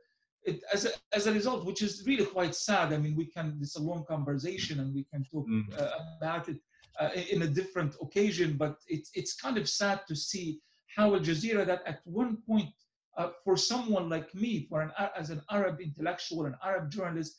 [0.47, 2.93] it as, a, as a result, which is really quite sad.
[2.93, 5.63] I mean, we can, it's a long conversation and we can talk mm.
[5.79, 6.59] uh, about it
[6.99, 10.59] uh, in a different occasion, but it's, it's kind of sad to see
[10.95, 12.73] how Al Jazeera that at one point,
[13.17, 17.37] uh, for someone like me, for an, as an Arab intellectual, an Arab journalist,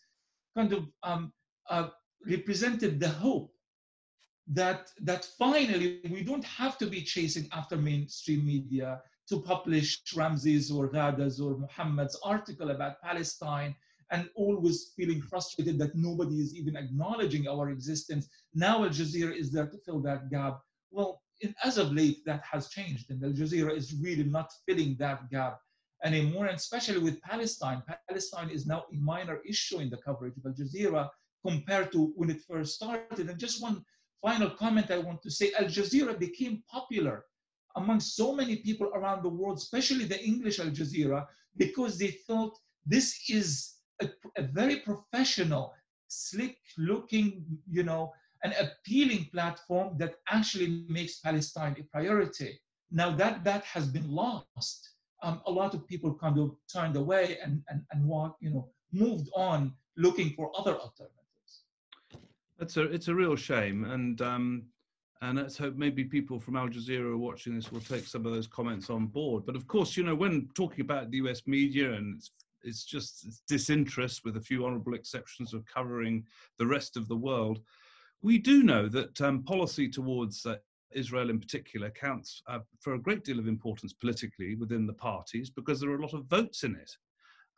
[0.56, 1.32] kind of um,
[1.70, 1.88] uh,
[2.26, 3.52] represented the hope
[4.50, 10.70] that that finally we don't have to be chasing after mainstream media to publish Ramzy's
[10.70, 13.74] or Ghada's or Muhammad's article about Palestine
[14.10, 18.28] and always feeling frustrated that nobody is even acknowledging our existence.
[18.54, 20.60] Now Al Jazeera is there to fill that gap.
[20.90, 21.22] Well,
[21.62, 25.60] as of late, that has changed, and Al Jazeera is really not filling that gap
[26.04, 27.82] anymore, and especially with Palestine.
[28.08, 31.08] Palestine is now a minor issue in the coverage of Al Jazeera
[31.46, 33.28] compared to when it first started.
[33.28, 33.84] And just one
[34.22, 37.24] final comment I want to say Al Jazeera became popular
[37.78, 41.26] among so many people around the world, especially the English Al Jazeera,
[41.56, 42.54] because they thought
[42.86, 43.48] this is
[44.02, 45.64] a, a very professional,
[46.08, 48.12] slick looking, you know,
[48.44, 52.50] an appealing platform that actually makes Palestine a priority.
[52.90, 54.78] Now that that has been lost,
[55.22, 58.68] um, a lot of people kind of turned away and, and, and walk, you know,
[58.92, 61.52] moved on looking for other alternatives.
[62.60, 64.46] It's a it's a real shame, and um,
[65.20, 68.46] and let's hope maybe people from Al Jazeera watching this will take some of those
[68.46, 69.44] comments on board.
[69.44, 71.42] But of course, you know, when talking about the U.S.
[71.46, 72.30] media and it's,
[72.62, 76.24] it's just it's disinterest, with a few honourable exceptions of covering
[76.58, 77.60] the rest of the world,
[78.22, 80.56] we do know that um, policy towards uh,
[80.92, 85.50] Israel in particular counts uh, for a great deal of importance politically within the parties
[85.50, 86.90] because there are a lot of votes in it.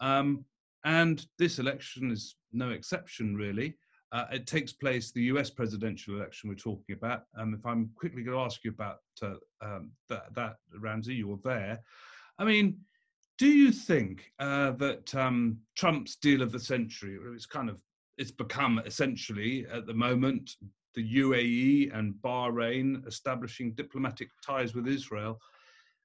[0.00, 0.44] Um,
[0.84, 3.76] and this election is no exception, really.
[4.12, 7.24] Uh, it takes place, the US presidential election we're talking about.
[7.38, 11.38] Um, if I'm quickly going to ask you about uh, um, that, that, Ramzy, you're
[11.44, 11.80] there.
[12.38, 12.78] I mean,
[13.38, 17.78] do you think uh, that um, Trump's deal of the century, it's kind of,
[18.18, 20.56] it's become essentially at the moment
[20.94, 25.40] the UAE and Bahrain establishing diplomatic ties with Israel.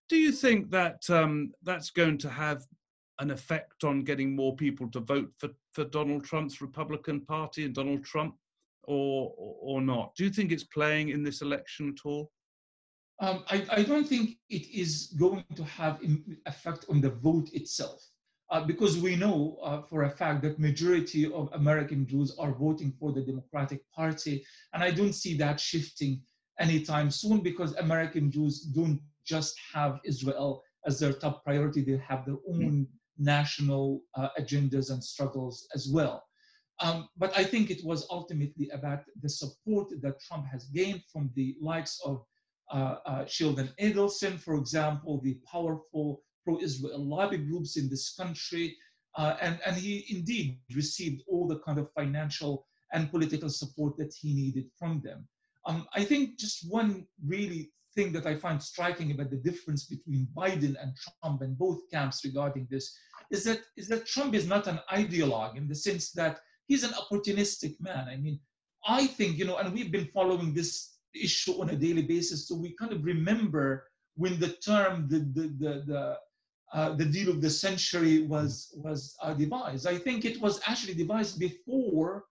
[0.09, 2.65] Do you think that um, that's going to have
[3.19, 7.73] an effect on getting more people to vote for, for Donald Trump's Republican Party and
[7.73, 8.35] Donald Trump,
[8.83, 10.15] or or not?
[10.15, 12.31] Do you think it's playing in this election at all?
[13.21, 17.49] Um, I, I, don't think it is going to have an effect on the vote
[17.53, 18.05] itself.
[18.51, 22.93] uh, because we know uh, for a fact that majority of American Jews are voting
[22.99, 26.21] for the Democratic Party, and I don't see that shifting
[26.59, 32.25] anytime soon because American Jews don't just have Israel as their top priority; they have
[32.25, 32.87] their own
[33.17, 36.23] national uh, agendas and struggles as well.
[36.81, 41.31] Um, but I think it was ultimately about the support that Trump has gained from
[41.35, 42.25] the likes of
[42.71, 48.75] uh, uh, Sheldon Adelson, for example, the powerful pro-Israel lobby groups in this country.
[49.17, 54.13] Uh, and, and he indeed received all the kind of financial and political support that
[54.13, 55.27] he needed from them.
[55.65, 60.27] Um, I think just one really thing that I find striking about the difference between
[60.35, 62.95] Biden and Trump and both camps regarding this
[63.31, 66.91] is that, is that Trump is not an ideologue in the sense that he's an
[66.91, 68.07] opportunistic man.
[68.07, 68.39] I mean,
[68.87, 72.55] I think, you know, and we've been following this issue on a daily basis, so
[72.55, 76.17] we kind of remember when the term, the, the, the, the
[76.73, 79.87] uh, the deal of the century was was uh, devised.
[79.87, 82.25] I think it was actually devised before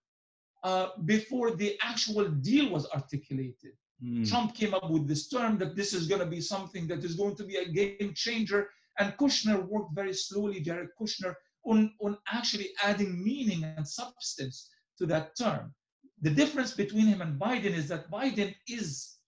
[0.64, 3.74] uh, before the actual deal was articulated.
[4.02, 4.28] Mm.
[4.28, 7.14] Trump came up with this term that this is going to be something that is
[7.14, 8.68] going to be a game changer,
[8.98, 11.34] and Kushner worked very slowly, Jared Kushner,
[11.64, 15.74] on on actually adding meaning and substance to that term.
[16.20, 19.18] The difference between him and Biden is that Biden is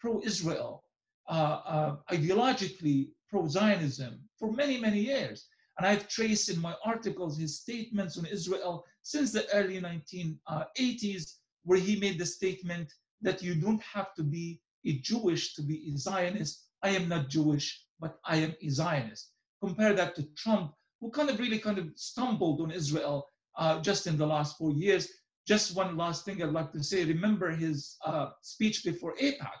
[0.00, 0.84] pro-Israel,
[1.28, 5.48] uh, uh, ideologically pro-Zionism for many, many years.
[5.78, 11.78] And I've traced in my articles his statements on Israel since the early 1980s, where
[11.78, 12.92] he made the statement
[13.24, 16.66] that you don't have to be a Jewish to be a Zionist.
[16.82, 17.66] I am not Jewish,
[17.98, 19.32] but I am a Zionist.
[19.60, 24.06] Compare that to Trump, who kind of really kind of stumbled on Israel uh, just
[24.06, 25.08] in the last four years.
[25.46, 27.04] Just one last thing I'd like to say.
[27.04, 29.56] Remember his uh, speech before AIPAC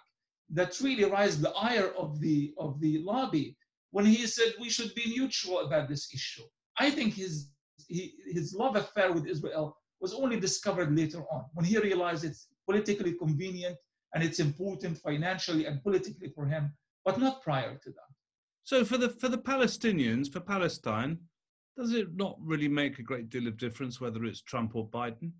[0.50, 3.56] that really raised the ire of the of the lobby
[3.90, 6.42] when he said we should be neutral about this issue.
[6.78, 7.48] I think his,
[7.86, 12.48] he, his love affair with Israel was only discovered later on when he realized it's
[12.66, 13.76] politically convenient
[14.14, 16.72] and it's important financially and politically for him,
[17.04, 18.12] but not prior to that.
[18.62, 21.18] So for the for the Palestinians, for Palestine,
[21.76, 25.32] does it not really make a great deal of difference whether it's Trump or Biden?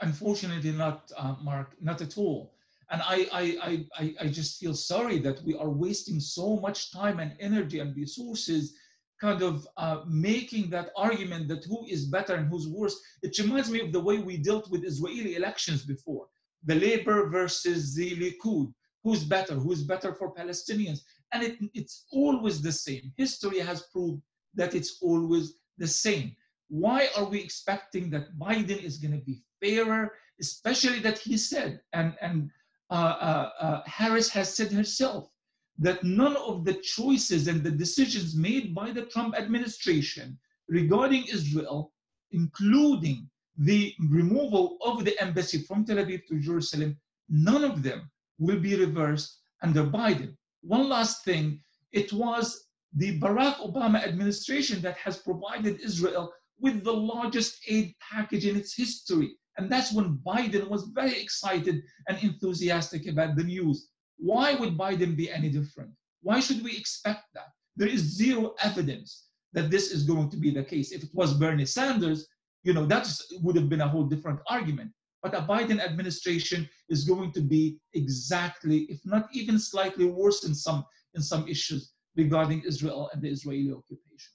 [0.00, 2.54] Unfortunately, not, uh, Mark, not at all.
[2.90, 7.20] And I, I, I, I just feel sorry that we are wasting so much time
[7.20, 8.74] and energy and resources
[9.20, 12.98] kind of uh, making that argument that who is better and who's worse.
[13.22, 16.26] It reminds me of the way we dealt with Israeli elections before
[16.64, 18.72] the Labor versus the Likud.
[19.04, 19.54] Who's better?
[19.54, 21.00] Who's better for Palestinians?
[21.32, 23.12] And it, it's always the same.
[23.16, 24.20] History has proved
[24.54, 26.36] that it's always the same.
[26.68, 31.80] Why are we expecting that Biden is going to be fairer, especially that he said,
[31.92, 32.50] and, and
[32.90, 35.30] uh, uh, uh, Harris has said herself
[35.78, 41.92] that none of the choices and the decisions made by the Trump administration regarding Israel,
[42.32, 46.96] including the removal of the embassy from Tel Aviv to Jerusalem,
[47.28, 50.36] none of them will be reversed under Biden.
[50.62, 51.60] One last thing
[51.92, 58.46] it was the Barack Obama administration that has provided Israel with the largest aid package
[58.46, 59.36] in its history.
[59.56, 63.88] And that's when Biden was very excited and enthusiastic about the news.
[64.20, 65.90] Why would Biden be any different?
[66.22, 67.48] Why should we expect that?
[67.76, 70.92] There is zero evidence that this is going to be the case.
[70.92, 72.28] If it was Bernie Sanders,
[72.62, 73.10] you know, that
[73.42, 74.90] would have been a whole different argument.
[75.22, 80.54] But a Biden administration is going to be exactly, if not even slightly worse in
[80.54, 84.32] some in some issues regarding Israel and the Israeli occupation.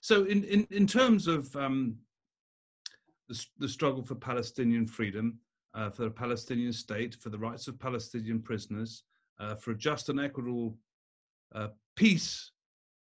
[0.00, 1.96] So, in in, in terms of um,
[3.28, 5.38] the, the struggle for Palestinian freedom,
[5.74, 9.04] uh, for the Palestinian state, for the rights of Palestinian prisoners,
[9.38, 10.76] uh, for a just and equitable
[11.54, 12.52] uh, peace,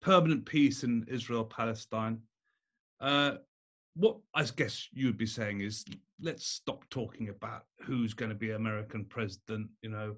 [0.01, 2.19] permanent peace in Israel Palestine.
[2.99, 3.33] Uh,
[3.95, 5.83] what I guess you would be saying is
[6.21, 10.15] let's stop talking about who's going to be American president, you know,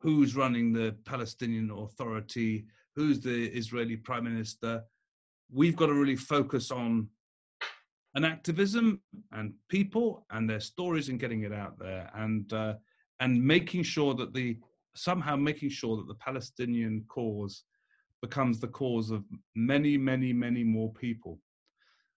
[0.00, 4.84] who's running the Palestinian Authority, who's the Israeli prime minister.
[5.50, 7.08] We've got to really focus on
[8.14, 9.00] an activism
[9.32, 12.74] and people and their stories and getting it out there and uh,
[13.20, 14.58] and making sure that the
[14.94, 17.64] somehow making sure that the Palestinian cause
[18.22, 19.24] becomes the cause of
[19.54, 21.38] many many many more people.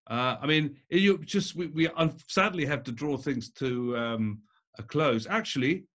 [0.10, 1.90] Uh, I mean, you just we, we
[2.28, 4.42] sadly have to draw things to um,
[4.78, 5.28] a close.
[5.28, 5.86] Actually,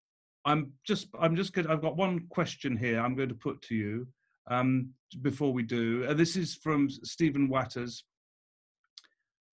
[0.45, 1.67] I'm just I'm just good.
[1.67, 3.01] I've got one question here.
[3.01, 4.07] I'm going to put to you
[4.51, 4.91] um,
[5.23, 6.05] before we do.
[6.09, 8.05] Uh, this is from Stephen Watters.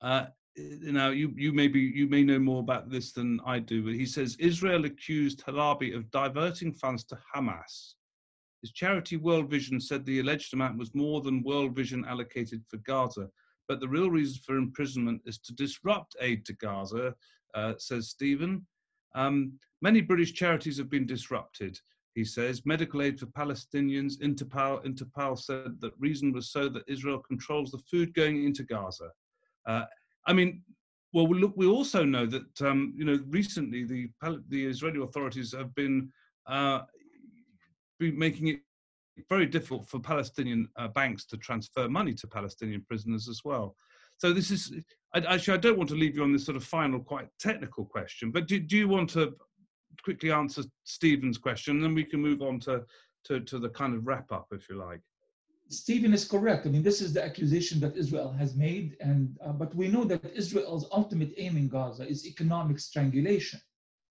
[0.01, 0.25] Uh,
[0.57, 3.93] know, you, you may be, you may know more about this than I do, but
[3.93, 7.93] he says Israel accused Halabi of diverting funds to Hamas.
[8.61, 12.77] His charity World Vision said the alleged amount was more than World Vision allocated for
[12.77, 13.29] Gaza.
[13.67, 17.15] but the real reason for imprisonment is to disrupt aid to Gaza,
[17.53, 18.65] uh, says Stephen.
[19.15, 21.79] Um, many British charities have been disrupted,
[22.15, 22.65] he says.
[22.65, 27.77] Medical aid for Palestinians, Interpal, Interpal said that reason was so that Israel controls the
[27.89, 29.11] food going into Gaza.
[29.67, 29.85] Uh,
[30.25, 30.63] I mean,
[31.13, 34.09] well, look, we also know that um, you know recently the
[34.47, 36.11] the Israeli authorities have been
[36.47, 36.81] uh,
[37.99, 38.59] making it
[39.29, 43.75] very difficult for Palestinian uh, banks to transfer money to Palestinian prisoners as well.
[44.17, 44.73] So this is
[45.15, 48.31] actually I don't want to leave you on this sort of final, quite technical question,
[48.31, 49.35] but do, do you want to
[50.03, 52.83] quickly answer Stephen's question, and then we can move on to,
[53.25, 55.01] to to the kind of wrap up, if you like.
[55.69, 56.65] Stephen is correct.
[56.65, 60.03] I mean, this is the accusation that Israel has made, and uh, but we know
[60.03, 63.61] that Israel's ultimate aim in Gaza is economic strangulation,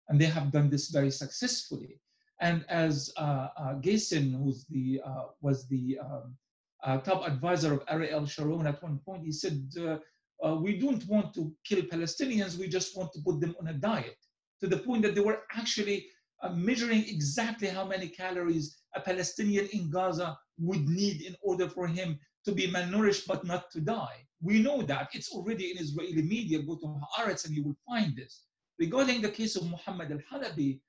[0.09, 2.01] and they have done this very successfully.
[2.41, 6.35] And as uh, uh, who's the uh, was the um,
[6.83, 9.99] uh, top advisor of Ariel Sharon at one point, he said, uh,
[10.45, 12.57] uh, "We don't want to kill Palestinians.
[12.57, 14.17] We just want to put them on a diet."
[14.59, 16.07] To the point that they were actually
[16.53, 22.19] measuring exactly how many calories a Palestinian in Gaza would need in order for him
[22.45, 24.25] to be malnourished but not to die.
[24.41, 25.09] We know that.
[25.13, 26.61] It's already in Israeli media.
[26.61, 28.43] Go to Haaretz and you will find this.
[28.77, 30.79] Regarding the case of Muhammad al-Halabi,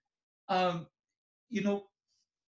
[0.48, 0.86] um,
[1.48, 1.86] you know,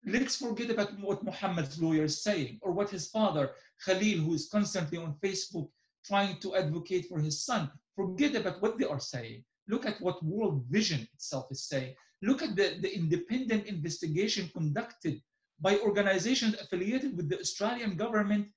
[0.05, 3.53] let's forget about what Muhammad's lawyer is saying or what his father,
[3.85, 5.69] Khalil, who is constantly on Facebook
[6.05, 9.45] trying to advocate for his son, forget about what they are saying.
[9.69, 11.95] Look at what World Vision itself is saying.
[12.23, 15.21] Look at the, the independent investigation conducted
[15.61, 18.49] by organizations affiliated with the Australian government,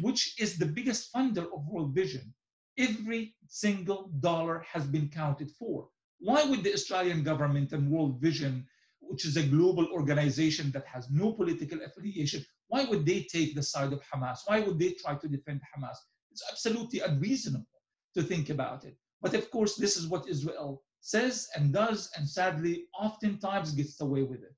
[0.00, 2.34] which is the biggest funder of World Vision.
[2.76, 5.88] Every single dollar has been counted for.
[6.20, 8.66] Why would the Australian government and World Vision,
[9.00, 13.62] which is a global organization that has no political affiliation, why would they take the
[13.62, 14.40] side of Hamas?
[14.46, 15.96] Why would they try to defend Hamas?
[16.30, 17.66] It's absolutely unreasonable
[18.14, 18.96] to think about it.
[19.22, 24.22] But of course, this is what Israel says and does, and sadly, oftentimes gets away
[24.22, 24.54] with it.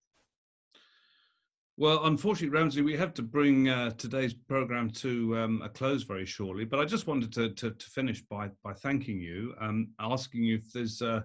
[1.81, 6.27] Well, unfortunately, Ramzy, we have to bring uh, today's program to um, a close very
[6.27, 6.67] shortly.
[6.67, 10.57] But I just wanted to, to, to finish by by thanking you, um, asking you
[10.57, 11.23] if there's uh,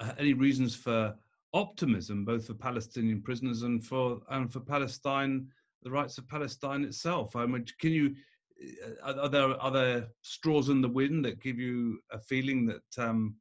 [0.00, 1.14] uh, any reasons for
[1.54, 5.48] optimism, both for Palestinian prisoners and for and for Palestine,
[5.82, 7.34] the rights of Palestine itself.
[7.34, 8.14] I mean, can you?
[9.02, 13.02] Uh, are there are there straws in the wind that give you a feeling that
[13.02, 13.36] um,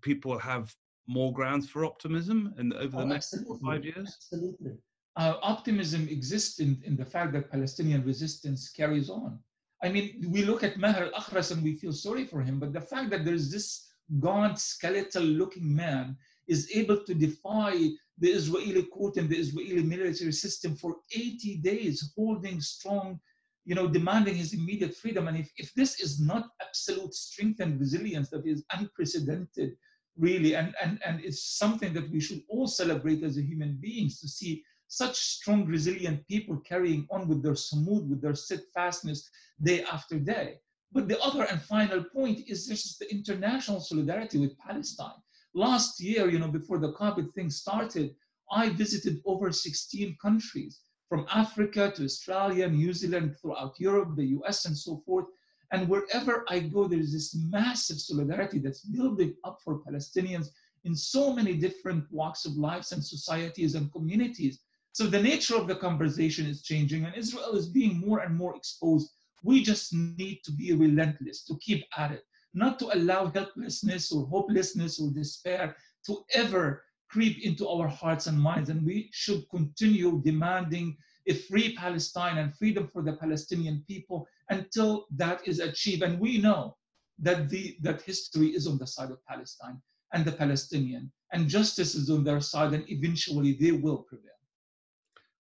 [0.00, 0.74] people have
[1.06, 4.18] more grounds for optimism in over the oh, next five years?
[4.32, 4.78] Absolutely
[5.16, 9.38] uh, optimism exists in, in the fact that Palestinian resistance carries on.
[9.82, 12.80] I mean, we look at Maher al-Akhras and we feel sorry for him, but the
[12.80, 13.86] fact that there's this
[14.18, 16.16] gaunt, skeletal-looking man
[16.48, 17.72] is able to defy
[18.18, 23.20] the Israeli court and the Israeli military system for 80 days, holding strong,
[23.64, 25.28] you know, demanding his immediate freedom.
[25.28, 29.76] And if, if this is not absolute strength and resilience that is unprecedented,
[30.16, 34.28] really, and, and, and it's something that we should all celebrate as human beings to
[34.28, 34.62] see
[34.96, 39.28] such strong, resilient people carrying on with their sumud, with their steadfastness
[39.62, 40.58] day after day.
[40.92, 45.20] But the other and final point is just the international solidarity with Palestine.
[45.54, 48.14] Last year, you know, before the COVID thing started,
[48.50, 54.64] I visited over 16 countries from Africa to Australia, New Zealand, throughout Europe, the US,
[54.64, 55.26] and so forth.
[55.72, 60.48] And wherever I go, there is this massive solidarity that's building up for Palestinians
[60.84, 64.60] in so many different walks of lives and societies and communities.
[64.94, 68.54] So the nature of the conversation is changing, and Israel is being more and more
[68.54, 69.10] exposed.
[69.42, 72.22] We just need to be relentless, to keep at it,
[72.54, 75.76] not to allow helplessness or hopelessness or despair
[76.06, 78.70] to ever creep into our hearts and minds.
[78.70, 85.06] And we should continue demanding a free Palestine and freedom for the Palestinian people until
[85.16, 86.04] that is achieved.
[86.04, 86.76] And we know
[87.18, 89.82] that, the, that history is on the side of Palestine
[90.12, 94.30] and the Palestinian, and justice is on their side, and eventually they will prevail.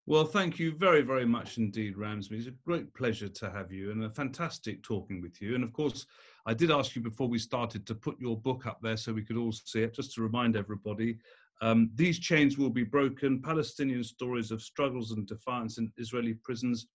[0.05, 2.37] Well, thank you very, very much indeed, Ramzy.
[2.37, 5.55] It's a great pleasure to have you and a fantastic talking with you.
[5.55, 6.07] And of course,
[6.45, 9.23] I did ask you before we started to put your book up there so we
[9.23, 11.19] could all see it, just to remind everybody.
[11.61, 16.89] Um, these chains will be broken Palestinian stories of struggles and defiance in Israeli prisons.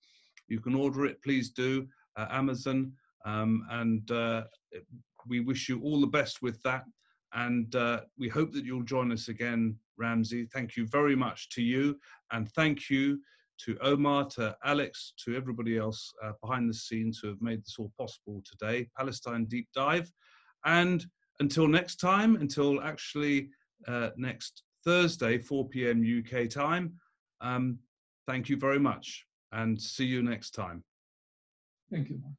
[0.50, 1.88] You can order it, please do,
[2.18, 2.92] uh, Amazon.
[3.26, 4.44] Um, and uh,
[5.28, 6.84] we wish you all the best with that.
[7.34, 10.46] And uh, we hope that you'll join us again, Ramzy.
[10.54, 12.00] Thank you very much to you.
[12.32, 13.20] And thank you
[13.66, 17.76] to Omar, to Alex, to everybody else uh, behind the scenes who have made this
[17.80, 18.88] all possible today.
[18.98, 20.12] Palestine Deep Dive.
[20.66, 21.06] And
[21.40, 23.50] until next time, until actually
[23.88, 26.04] uh, next Thursday, 4 p.m.
[26.04, 26.94] UK time,
[27.42, 27.80] um,
[28.28, 30.84] thank you very much and see you next time.
[31.90, 32.34] Thank you, Mark.